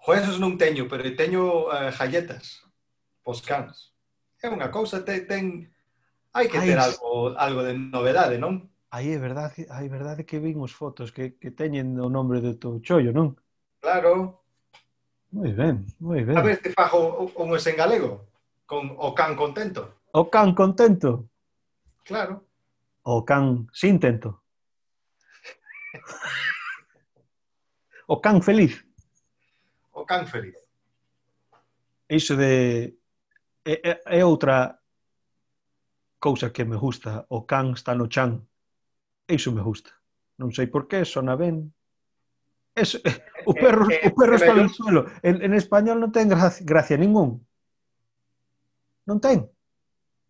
Huesos 0.00 0.40
non 0.40 0.56
teño, 0.56 0.88
pero 0.88 1.04
teño 1.12 1.68
uh, 1.68 1.92
galletas, 1.92 2.64
pos 3.20 3.44
cans. 3.44 3.92
É 4.40 4.48
unha 4.48 4.72
cousa, 4.72 5.04
te, 5.04 5.28
ten... 5.28 5.68
Hai 6.32 6.48
que 6.48 6.56
ter 6.56 6.80
Ai, 6.80 6.88
algo, 6.88 7.36
algo 7.36 7.60
de 7.68 7.76
novedade, 7.76 8.40
non? 8.40 8.64
Aí 8.88 9.12
é 9.12 9.20
verdade, 9.20 9.68
aí 9.68 9.84
é 9.84 9.92
verdade 9.92 10.24
que 10.24 10.40
vin 10.40 10.56
os 10.64 10.72
fotos 10.72 11.12
que, 11.12 11.36
que 11.36 11.52
teñen 11.52 12.00
o 12.00 12.08
nombre 12.08 12.40
do 12.40 12.56
teu 12.56 12.80
chollo, 12.80 13.12
non? 13.12 13.36
Claro, 13.84 14.37
Moi 15.30 15.52
ben, 15.52 15.84
moi 16.00 16.24
ben. 16.24 16.36
A 16.36 16.42
ver 16.42 16.56
se 16.62 16.72
fago 16.72 17.28
un 17.36 17.48
en 17.52 17.76
galego, 17.76 18.28
con 18.64 18.96
o 18.96 19.14
can 19.14 19.36
contento. 19.36 20.00
O 20.12 20.30
can 20.30 20.54
contento? 20.54 21.28
Claro. 22.04 22.44
O 23.02 23.24
can 23.24 23.68
sin 23.72 24.00
tento. 24.00 24.42
o 28.06 28.20
can 28.20 28.40
feliz. 28.42 28.84
O 29.92 30.06
can 30.06 30.26
feliz. 30.26 30.56
Iso 32.08 32.36
de... 32.36 32.96
É, 33.64 33.72
é, 33.84 34.20
é 34.20 34.24
outra 34.24 34.80
cousa 36.18 36.50
que 36.50 36.64
me 36.64 36.76
gusta. 36.76 37.26
O 37.28 37.44
can 37.46 37.72
está 37.72 37.94
no 37.94 38.08
chan. 38.08 38.48
Iso 39.28 39.52
me 39.52 39.60
gusta. 39.60 39.92
Non 40.38 40.54
sei 40.54 40.70
por 40.70 40.88
qué, 40.88 41.04
sona 41.04 41.36
ben, 41.36 41.74
Eso, 42.78 42.98
eh, 43.02 43.18
o 43.50 43.52
perro, 43.54 43.90
eh, 43.90 44.06
o 44.06 44.14
perro 44.14 44.34
eh, 44.34 44.40
está 44.40 44.54
no 44.54 44.68
suelo. 44.68 45.06
En, 45.22 45.42
en 45.42 45.52
español 45.58 45.98
non 45.98 46.14
ten 46.14 46.30
gracia, 46.30 46.62
gracia 46.62 46.94
ningún. 46.94 47.42
Non 49.02 49.18
ten. 49.18 49.50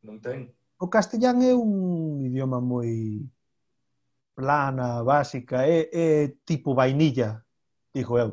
Non 0.01 0.17
ten. 0.25 0.49
O 0.81 0.89
castellán 0.89 1.45
é 1.45 1.53
un 1.53 2.25
idioma 2.25 2.63
moi 2.65 3.21
plana, 4.33 5.03
básica, 5.03 5.67
é, 5.67 5.91
é 5.93 6.09
tipo 6.47 6.73
vainilla, 6.73 7.45
dixo 7.93 8.17
eu. 8.17 8.31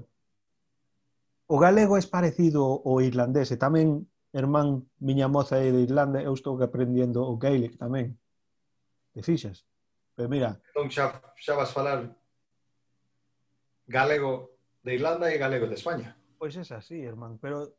O 1.50 1.58
galego 1.60 1.98
é 1.98 2.02
parecido 2.06 2.62
ao 2.86 3.02
irlandés 3.02 3.52
e 3.52 3.58
tamén 3.58 4.06
irmán 4.32 4.86
miña 5.02 5.28
moza 5.28 5.58
é 5.58 5.72
de 5.72 5.82
Irlanda, 5.88 6.22
eu 6.22 6.34
estou 6.34 6.56
aprendendo 6.62 7.26
o 7.26 7.36
gaelic 7.36 7.76
tamén. 7.82 8.16
Te 9.12 9.24
fixas? 9.26 9.66
Pero 10.16 10.30
mira... 10.30 10.62
Entón 10.72 10.88
xa, 10.94 11.18
xa 11.36 11.54
vas 11.58 11.72
falar 11.74 12.06
galego 13.88 14.58
de 14.84 14.96
Irlanda 14.96 15.34
e 15.34 15.38
galego 15.38 15.68
de 15.68 15.76
España. 15.76 16.18
Pois 16.38 16.56
é 16.58 16.62
así, 16.62 16.96
irmán, 17.02 17.38
pero 17.42 17.74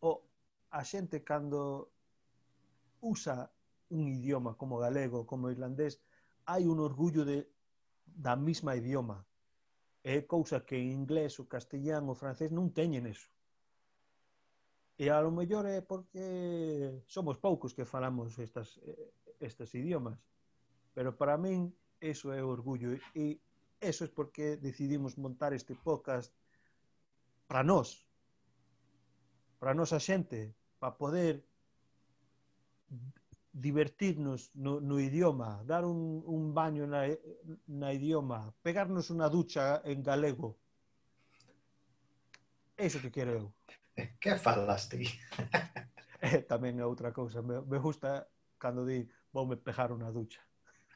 o, 0.00 0.22
a 0.70 0.84
xente 0.84 1.24
cando 1.24 1.92
usa 3.00 3.50
un 3.90 4.08
idioma 4.08 4.56
como 4.56 4.78
galego, 4.78 5.26
como 5.26 5.50
irlandés, 5.50 6.00
hai 6.46 6.64
un 6.64 6.80
orgullo 6.80 7.24
de, 7.24 7.48
da 8.06 8.36
mesma 8.36 8.76
idioma. 8.76 9.26
É 10.02 10.22
cousa 10.26 10.64
que 10.66 10.74
en 10.74 10.90
inglés, 10.90 11.38
o 11.38 11.46
castellán, 11.46 12.08
o 12.08 12.18
francés 12.18 12.50
non 12.50 12.74
teñen 12.74 13.06
eso. 13.06 13.30
E 14.98 15.10
a 15.10 15.20
lo 15.20 15.30
mellor 15.30 15.66
é 15.66 15.80
porque 15.82 16.24
somos 17.06 17.38
poucos 17.38 17.74
que 17.74 17.84
falamos 17.86 18.38
estas, 18.38 18.80
eh, 18.82 19.12
estes 19.40 19.74
idiomas. 19.74 20.18
Pero 20.94 21.16
para 21.16 21.38
min, 21.38 21.70
eso 22.00 22.32
é 22.32 22.42
orgullo. 22.42 22.98
E 23.14 23.38
eso 23.82 24.04
es 24.04 24.10
porque 24.10 24.56
decidimos 24.56 25.18
montar 25.18 25.52
este 25.52 25.74
podcast 25.74 26.32
para 27.46 27.64
nós, 27.64 28.06
para 29.58 29.72
a 29.72 29.74
nosa 29.74 29.98
xente, 29.98 30.54
para 30.78 30.96
poder 30.96 31.44
divertirnos 33.52 34.54
no, 34.54 34.80
no 34.80 34.98
idioma, 34.98 35.62
dar 35.66 35.84
un, 35.84 36.22
un 36.24 36.54
baño 36.54 36.86
na, 36.86 37.04
na 37.66 37.92
idioma, 37.92 38.54
pegarnos 38.62 39.10
unha 39.10 39.28
ducha 39.28 39.82
en 39.84 40.00
galego. 40.00 40.56
Eso 42.78 43.02
que 43.02 43.12
quero 43.12 43.34
eu. 43.36 43.46
Que 44.22 44.38
falaste? 44.40 45.04
eh, 46.24 46.40
tamén 46.48 46.80
é 46.80 46.86
outra 46.86 47.12
cousa. 47.12 47.44
Me, 47.44 47.60
me 47.60 47.76
gusta 47.76 48.24
cando 48.56 48.86
di, 48.86 49.04
vou 49.34 49.44
me 49.44 49.58
pegar 49.58 49.92
unha 49.92 50.08
ducha. 50.08 50.40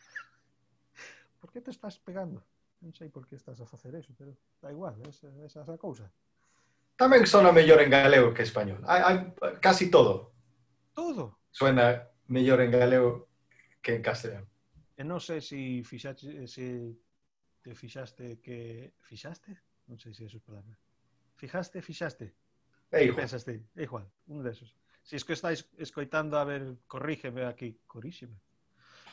Por 1.42 1.52
que 1.52 1.60
te 1.60 1.74
estás 1.74 2.00
pegando? 2.00 2.40
Non 2.86 2.94
sei 2.94 3.10
por 3.10 3.26
que 3.26 3.34
estás 3.34 3.58
a 3.58 3.66
facer 3.66 3.90
eso, 3.98 4.14
pero 4.14 4.30
da 4.62 4.70
igual, 4.70 4.94
esa, 5.10 5.26
esa 5.42 5.66
é 5.66 5.74
a 5.74 5.74
cousa. 5.74 6.06
Tamén 6.94 7.26
sona 7.26 7.50
mellor 7.50 7.82
en 7.82 7.90
galego 7.90 8.30
que 8.30 8.46
español. 8.46 8.78
Hai, 8.86 9.02
hai, 9.02 9.16
casi 9.58 9.90
todo. 9.90 10.30
Todo? 10.94 11.42
Suena 11.50 12.06
mellor 12.30 12.62
en 12.62 12.70
galego 12.70 13.26
que 13.82 13.98
en 13.98 14.06
castellano. 14.06 14.46
E 14.94 15.02
non 15.02 15.18
sei 15.18 15.42
se 15.42 15.58
si 15.58 15.82
fixaste, 15.82 16.46
se 16.46 16.94
te 17.58 17.74
fixaste 17.74 18.38
que... 18.38 18.94
Fixaste? 19.02 19.50
Non 19.90 19.98
sei 19.98 20.14
se 20.14 20.30
é 20.30 20.38
palabra. 20.38 20.78
Fijaste, 21.34 21.82
fixaste? 21.82 22.38
Ei, 22.94 23.10
igual. 23.10 23.26
Pensaste? 23.26 23.66
É 23.74 23.82
igual, 23.82 24.06
un 24.30 24.46
desos. 24.46 24.70
Se 25.02 25.10
si 25.10 25.16
es 25.18 25.24
que 25.26 25.34
estáis 25.34 25.66
escoitando, 25.74 26.38
a 26.38 26.46
ver, 26.46 26.78
corrígeme 26.86 27.50
aquí. 27.50 27.82
Corrígeme. 27.90 28.38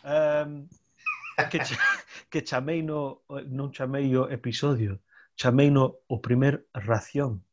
Um, 0.05 0.69
que... 1.49 1.57
que 2.33 2.41
chamei 2.41 2.81
no, 2.81 3.21
non 3.29 3.69
chamei 3.69 4.09
o 4.17 4.25
episodio, 4.25 5.05
chamei 5.37 5.69
no 5.69 6.01
o 6.09 6.17
primer 6.17 6.65
ración. 6.73 7.45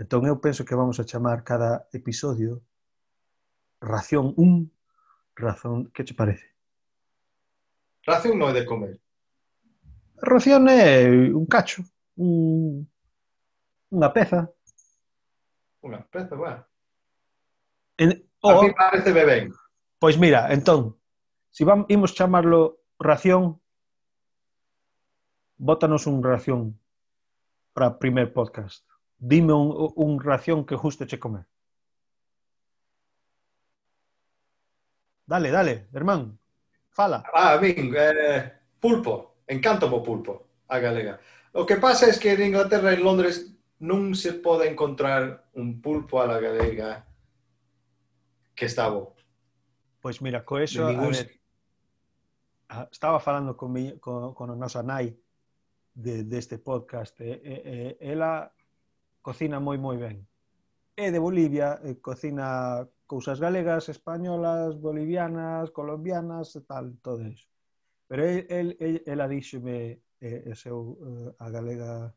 Entón 0.00 0.24
eu 0.24 0.40
penso 0.40 0.64
que 0.64 0.72
vamos 0.72 0.96
a 0.96 1.04
chamar 1.04 1.44
cada 1.44 1.84
episodio 1.92 2.64
ración 3.76 4.32
1, 4.40 4.72
razón, 5.36 5.92
que 5.92 6.08
che 6.08 6.16
parece? 6.16 6.48
Ración 8.08 8.40
non 8.40 8.48
é 8.48 8.56
de 8.56 8.64
comer. 8.64 8.96
Ración 10.16 10.64
é 10.72 11.04
un 11.36 11.44
cacho, 11.44 11.84
un, 12.16 12.88
unha 13.92 14.08
peza. 14.16 14.48
Unha 15.84 16.00
peza, 16.08 16.40
bueno. 16.40 16.64
En, 18.00 18.16
o, 18.40 18.48
a 18.48 18.64
mí 18.64 18.72
parece 18.72 19.12
ben. 19.12 19.52
Pois 20.00 20.16
mira, 20.16 20.48
entón, 20.48 20.96
se 21.52 21.60
si 21.60 21.62
vamos, 21.68 21.84
imos 21.92 22.16
chamarlo 22.16 22.80
ración, 22.96 23.60
bótanos 25.60 26.06
un 26.06 26.22
ración 26.24 26.80
para 27.74 27.98
primer 27.98 28.32
podcast. 28.32 28.88
Dime 29.18 29.52
un, 29.52 29.92
un 29.94 30.20
ración 30.20 30.64
que 30.64 30.74
justo 30.74 31.06
che 31.06 31.18
comer. 31.18 31.44
Dale, 35.26 35.50
dale, 35.50 35.88
hermán, 35.92 36.38
fala. 36.88 37.22
Ah, 37.32 37.58
min, 37.60 37.94
eh, 37.96 38.52
pulpo. 38.80 39.36
Encanto 39.46 39.86
o 39.86 40.02
pulpo, 40.02 40.46
a 40.68 40.78
galega. 40.78 41.20
O 41.52 41.66
que 41.66 41.76
pasa 41.76 42.06
é 42.08 42.14
que 42.18 42.32
en 42.32 42.54
Inglaterra, 42.54 42.94
en 42.94 43.02
Londres, 43.02 43.52
non 43.82 44.14
se 44.14 44.38
pode 44.40 44.66
encontrar 44.70 45.50
un 45.58 45.82
pulpo 45.82 46.22
a 46.22 46.26
la 46.26 46.38
galega 46.40 47.04
que 48.54 48.66
está 48.66 48.88
bo. 48.88 49.12
Pois 50.00 50.22
mira, 50.22 50.40
co 50.46 50.56
eso, 50.62 50.86
De 50.86 50.88
a 50.88 50.90
ningún 50.94 51.12
ver, 51.12 51.28
a- 52.70 52.88
estaba 52.90 53.18
falando 53.20 53.56
con, 53.58 53.72
mi, 53.74 53.98
con, 53.98 54.32
con 54.34 54.50
a 54.50 54.56
nosa 54.56 54.80
nai 54.82 55.10
de, 55.94 56.24
deste 56.24 56.58
podcast. 56.58 57.22
E, 57.22 57.40
e, 57.44 57.54
e, 58.00 58.10
ela 58.12 58.52
cocina 59.22 59.60
moi 59.60 59.78
moi 59.78 59.96
ben. 59.96 60.26
É 60.96 61.10
de 61.10 61.18
Bolivia, 61.18 61.80
e 61.84 62.00
cocina 62.00 62.86
cousas 63.06 63.40
galegas, 63.40 63.88
españolas, 63.88 64.76
bolivianas, 64.76 65.70
colombianas, 65.70 66.54
e 66.56 66.62
tal, 66.62 66.98
todo 67.02 67.26
iso. 67.26 67.48
Pero 68.06 68.24
el, 68.24 68.76
el, 68.78 69.02
ela 69.06 69.26
díxeme 69.28 70.02
eh, 70.20 70.50
e 70.50 70.52
seu, 70.54 70.98
a 71.38 71.46
galega 71.48 72.12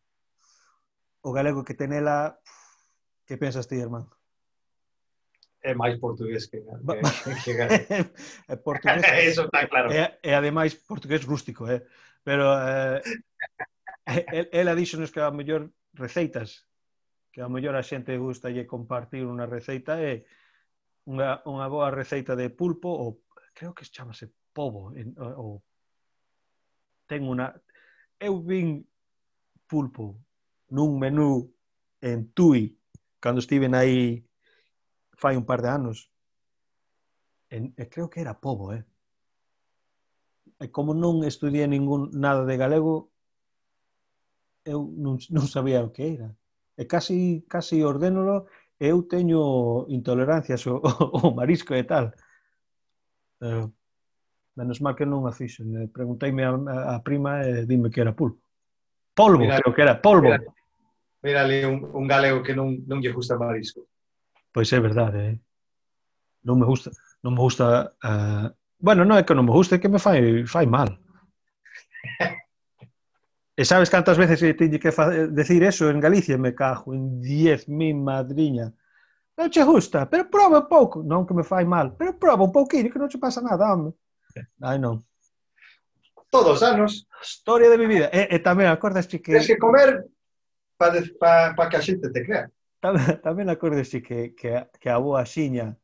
o 1.24 1.32
galego 1.32 1.64
que 1.64 1.78
tenela 1.78 2.38
que 3.26 3.38
pensas 3.38 3.68
ti, 3.70 3.80
irmán? 3.80 4.12
é 5.64 5.74
máis 5.74 5.96
portugués 5.98 6.46
que, 6.52 6.60
que, 7.24 7.34
que 7.44 7.54
galego. 7.56 7.88
é 8.52 8.56
portugués. 8.60 9.02
Eso 9.32 9.48
está 9.48 9.66
claro. 9.68 9.92
É, 9.92 10.20
é 10.22 10.36
ademais 10.36 10.76
portugués 10.76 11.24
rústico, 11.24 11.68
eh? 11.68 11.82
Pero 12.24 12.52
eh, 12.52 13.02
el, 14.06 14.50
ela 14.52 14.76
díxonos 14.76 15.12
que 15.12 15.22
a 15.22 15.32
mellor 15.32 15.72
receitas, 15.94 16.68
que 17.32 17.41
a 17.41 17.50
mellor 17.50 17.76
a 17.76 17.84
xente 17.84 18.18
gusta 18.18 18.54
lle 18.54 18.70
compartir 18.70 19.26
unha 19.26 19.48
receita 19.50 19.98
eh, 19.98 20.22
é 20.22 20.41
unha, 21.10 21.44
unha 21.44 21.68
boa 21.68 21.91
receita 21.91 22.36
de 22.36 22.48
pulpo 22.50 22.88
ou 22.88 23.24
creo 23.54 23.76
que 23.76 23.88
chamase 23.88 24.32
pobo 24.56 24.96
en, 24.96 25.18
ou 25.20 25.64
ten 27.08 27.28
unha 27.28 27.52
eu 28.20 28.39
vin 28.39 28.88
pulpo 29.68 30.16
nun 30.72 30.96
menú 31.00 31.52
en 32.00 32.32
Tui 32.32 32.80
cando 33.20 33.44
estiven 33.44 33.76
aí 33.76 34.24
fai 35.18 35.36
un 35.36 35.46
par 35.46 35.60
de 35.62 35.70
anos 35.70 36.08
en, 37.52 37.76
e 37.76 37.84
creo 37.91 38.08
que 38.08 38.24
era 38.24 38.39
pobo 38.39 38.72
eh? 38.72 38.84
e 40.64 40.72
como 40.72 40.96
non 40.96 41.28
estudié 41.28 41.68
ningún 41.68 42.14
nada 42.16 42.48
de 42.48 42.56
galego 42.56 43.12
eu 44.66 44.91
non, 44.97 45.20
non 45.36 45.45
sabía 45.47 45.84
o 45.84 45.91
que 45.91 46.16
era. 46.16 46.30
E 46.74 46.88
casi, 46.89 47.45
casi 47.47 47.84
ordénolo, 47.84 48.49
eu 48.80 49.05
teño 49.05 49.86
intolerancias 49.88 50.66
ao, 50.66 50.82
ao 51.22 51.36
marisco 51.36 51.76
e 51.76 51.84
tal. 51.84 52.16
Eh, 53.43 53.68
menos 54.55 54.82
mal 54.82 54.95
que 54.95 55.05
non 55.05 55.28
a 55.30 55.34
fixen. 55.36 55.70
Eh, 55.78 55.88
pregunteime 55.91 56.43
a, 56.47 56.97
a 56.97 57.03
prima 57.03 57.43
e 57.45 57.68
dime 57.70 57.91
que 57.93 58.01
era 58.01 58.16
pulpo. 58.16 58.41
Polvo, 59.14 59.45
mira, 59.45 59.61
creo 59.61 59.74
que 59.76 59.84
era, 59.86 60.01
polvo. 60.01 60.34
Mira, 60.34 60.41
mira 61.22 61.39
ali 61.45 61.61
un, 61.61 61.86
un 61.86 62.05
galego 62.09 62.41
que 62.41 62.57
non, 62.57 62.82
non 62.89 62.97
lle 62.97 63.14
gusta 63.14 63.38
marisco. 63.38 63.86
Pois 64.49 64.70
é 64.74 64.80
verdade, 64.82 65.20
eh? 65.30 65.38
Non 66.43 66.57
me 66.57 66.66
gusta, 66.66 66.89
non 67.22 67.34
me 67.38 67.41
gusta... 67.41 67.93
Uh... 68.01 68.49
Bueno, 68.84 69.05
non 69.05 69.16
é 69.16 69.24
que 69.24 69.38
non 69.38 69.45
me 69.45 69.53
guste, 69.53 69.78
é 69.78 69.82
que 69.82 69.88
me 69.88 70.01
fai, 70.01 70.43
fai 70.49 70.66
mal. 70.66 70.97
E 73.56 73.66
sabes 73.66 73.89
cantas 73.89 74.18
veces 74.18 74.39
se 74.39 74.58
teñe 74.58 74.80
que 74.82 74.89
decir 75.30 75.62
eso 75.64 75.89
en 75.89 75.99
Galicia? 76.01 76.38
Me 76.38 76.56
cajo 76.56 76.93
en 76.93 77.22
10 77.22 77.70
mi 77.70 77.93
madriña. 77.93 78.74
Non 79.38 79.49
che 79.49 79.64
gusta, 79.64 80.10
pero 80.10 80.30
proba 80.30 80.66
un 80.66 80.70
pouco. 80.70 81.06
Non 81.06 81.26
que 81.26 81.38
me 81.38 81.45
fai 81.45 81.66
mal, 81.66 81.93
pero 81.93 82.18
proba 82.18 82.43
un 82.45 82.54
pouquinho 82.54 82.89
que 82.89 82.97
non 82.97 83.10
che 83.10 83.22
pasa 83.22 83.41
nada, 83.41 83.74
home. 83.74 83.93
Ai, 84.62 84.78
non. 84.82 85.06
Todos 86.34 86.66
anos. 86.66 87.06
Historia 87.22 87.70
de 87.70 87.78
mi 87.78 87.86
vida. 87.86 88.10
E, 88.10 88.26
e 88.34 88.38
tamén 88.41 88.74
acordas 88.74 89.06
que... 89.06 89.22
Tens 89.22 89.45
que 89.45 89.62
comer 89.62 90.01
para 90.74 90.97
pa, 91.22 91.54
pa 91.54 91.70
que 91.70 91.78
a 91.78 91.86
xente 91.86 92.10
te 92.10 92.26
crea. 92.26 92.49
Tamén, 92.82 93.22
tamén 93.22 93.47
acordas 93.54 93.93
que, 93.93 94.34
que, 94.34 94.49
que 94.82 94.89
a 94.89 94.97
boa 94.97 95.22
xiña 95.30 95.78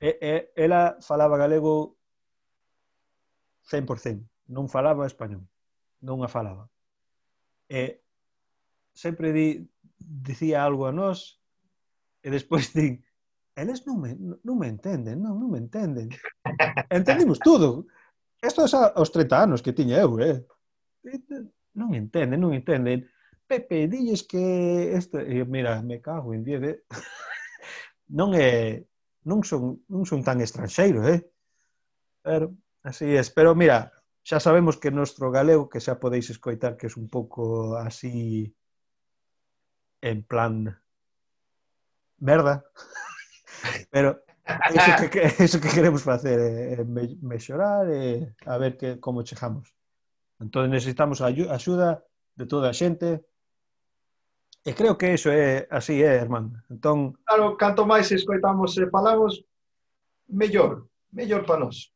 e, 0.00 0.16
e, 0.20 0.32
ela 0.56 0.96
falaba 1.00 1.36
galego 1.36 1.96
100%, 3.68 4.20
non 4.52 4.68
falaba 4.68 5.04
español 5.08 5.44
non 6.04 6.20
a 6.20 6.28
falaba. 6.28 6.68
E 7.66 8.04
sempre 8.92 9.32
di, 9.32 9.64
dicía 9.96 10.62
algo 10.62 10.86
a 10.86 10.92
nós 10.92 11.40
e 12.20 12.28
despois 12.28 12.70
di 12.76 13.00
eles 13.56 13.86
non 13.86 14.00
me, 14.02 14.18
non 14.18 14.58
me 14.58 14.66
entenden, 14.66 15.22
non, 15.22 15.38
non 15.38 15.50
me 15.50 15.58
entenden. 15.58 16.10
Entendimos 16.90 17.38
todo. 17.38 17.86
Isto 18.42 18.66
é 18.66 18.68
aos 18.98 19.10
30 19.14 19.30
anos 19.30 19.62
que 19.62 19.72
tiña 19.72 20.02
eu, 20.02 20.18
eh? 20.18 20.42
Non 21.72 21.94
entenden, 21.94 22.42
non 22.42 22.50
entenden. 22.50 23.06
Pepe, 23.46 23.86
dilles 23.86 24.26
que... 24.26 24.90
Esto... 24.98 25.22
E, 25.22 25.46
mira, 25.46 25.78
me 25.86 26.02
cago 26.02 26.34
en 26.34 26.42
10, 26.42 26.62
eh? 26.66 26.78
non 28.18 28.34
é... 28.34 28.82
Non 29.22 29.46
son, 29.46 29.86
non 29.86 30.02
son 30.02 30.20
tan 30.26 30.42
estranxeiro, 30.42 31.06
eh? 31.06 31.22
Pero, 32.26 32.58
así 32.82 33.06
es. 33.14 33.30
Pero, 33.30 33.54
mira, 33.54 33.93
xa 34.24 34.40
sabemos 34.40 34.80
que 34.80 34.90
nuestro 34.90 35.30
galego, 35.30 35.68
que 35.68 35.84
xa 35.84 36.00
podeis 36.00 36.32
escoitar 36.32 36.80
que 36.80 36.86
é 36.86 36.90
es 36.90 36.96
un 36.96 37.12
pouco 37.12 37.76
así 37.76 38.48
en 40.00 40.24
plan 40.24 40.72
merda, 42.18 42.64
pero 43.92 44.24
eso 44.44 45.10
que, 45.10 45.20
eso 45.44 45.60
que 45.60 45.68
queremos 45.68 46.02
facer 46.02 46.40
é 46.40 46.80
eh, 46.80 46.84
mellorar 47.20 47.84
e 47.92 48.32
a 48.48 48.56
ver 48.56 48.76
que, 48.80 48.96
como 48.96 49.24
chegamos. 49.28 49.72
Entón 50.40 50.72
necesitamos 50.72 51.20
a 51.20 51.28
axuda 51.28 52.00
de 52.36 52.44
toda 52.48 52.72
a 52.72 52.76
xente 52.76 53.24
e 54.64 54.72
creo 54.72 54.96
que 54.96 55.12
eso 55.12 55.28
é 55.28 55.68
así, 55.68 56.00
é, 56.00 56.16
eh, 56.16 56.20
Herman. 56.24 56.64
Entón... 56.72 57.20
Claro, 57.28 57.60
canto 57.60 57.84
máis 57.84 58.08
escoitamos 58.08 58.72
e 58.80 58.88
falamos, 58.88 59.44
mellor, 60.28 60.88
mellor 61.12 61.44
para 61.44 61.68
nós. 61.68 61.93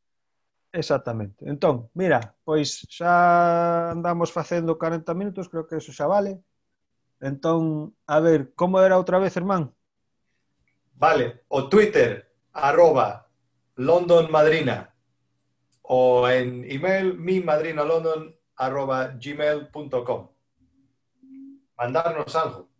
Exactamente. 0.79 1.43
Entón, 1.51 1.91
mira, 1.95 2.39
pois 2.47 2.87
xa 2.87 3.91
andamos 3.91 4.31
facendo 4.31 4.79
40 4.79 5.11
minutos, 5.11 5.51
creo 5.51 5.67
que 5.67 5.83
eso 5.83 5.91
xa 5.91 6.07
vale. 6.07 6.39
Entón, 7.19 7.99
a 8.07 8.23
ver, 8.23 8.55
como 8.55 8.79
era 8.79 8.95
outra 8.95 9.19
vez, 9.19 9.35
irmán? 9.35 9.75
Vale, 10.95 11.43
o 11.51 11.67
Twitter, 11.67 12.31
arroba 12.55 13.27
London 13.75 14.31
Madrina, 14.31 14.95
o 15.83 16.31
en 16.31 16.63
email 16.71 17.19
mimadrinalondon 17.19 18.39
arroba 18.55 19.19
gmail.com. 19.19 20.31
Mandarnos 21.75 22.35
algo. 22.39 22.71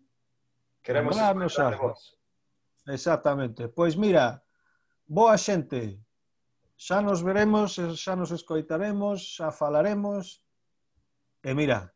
Queremos 0.87 1.19
Mandarnos 1.19 1.59
algo. 1.59 1.99
Exactamente. 2.87 3.67
Pois 3.67 3.99
mira, 3.99 4.39
boa 5.03 5.35
xente 5.35 5.99
xa 6.79 7.03
nos 7.03 7.21
veremos, 7.27 7.75
xa 7.75 8.15
nos 8.15 8.31
escoitaremos, 8.31 9.19
xa 9.35 9.51
falaremos. 9.51 10.39
E 11.43 11.51
mira, 11.53 11.91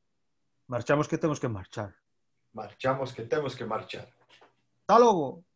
marchamos 0.66 1.07
que 1.07 1.18
temos 1.22 1.39
que 1.39 1.49
marchar. 1.49 1.95
Marchamos 2.53 3.14
que 3.14 3.22
temos 3.22 3.55
que 3.55 3.64
marchar. 3.64 4.11
Hasta 4.83 4.99
logo. 4.99 5.47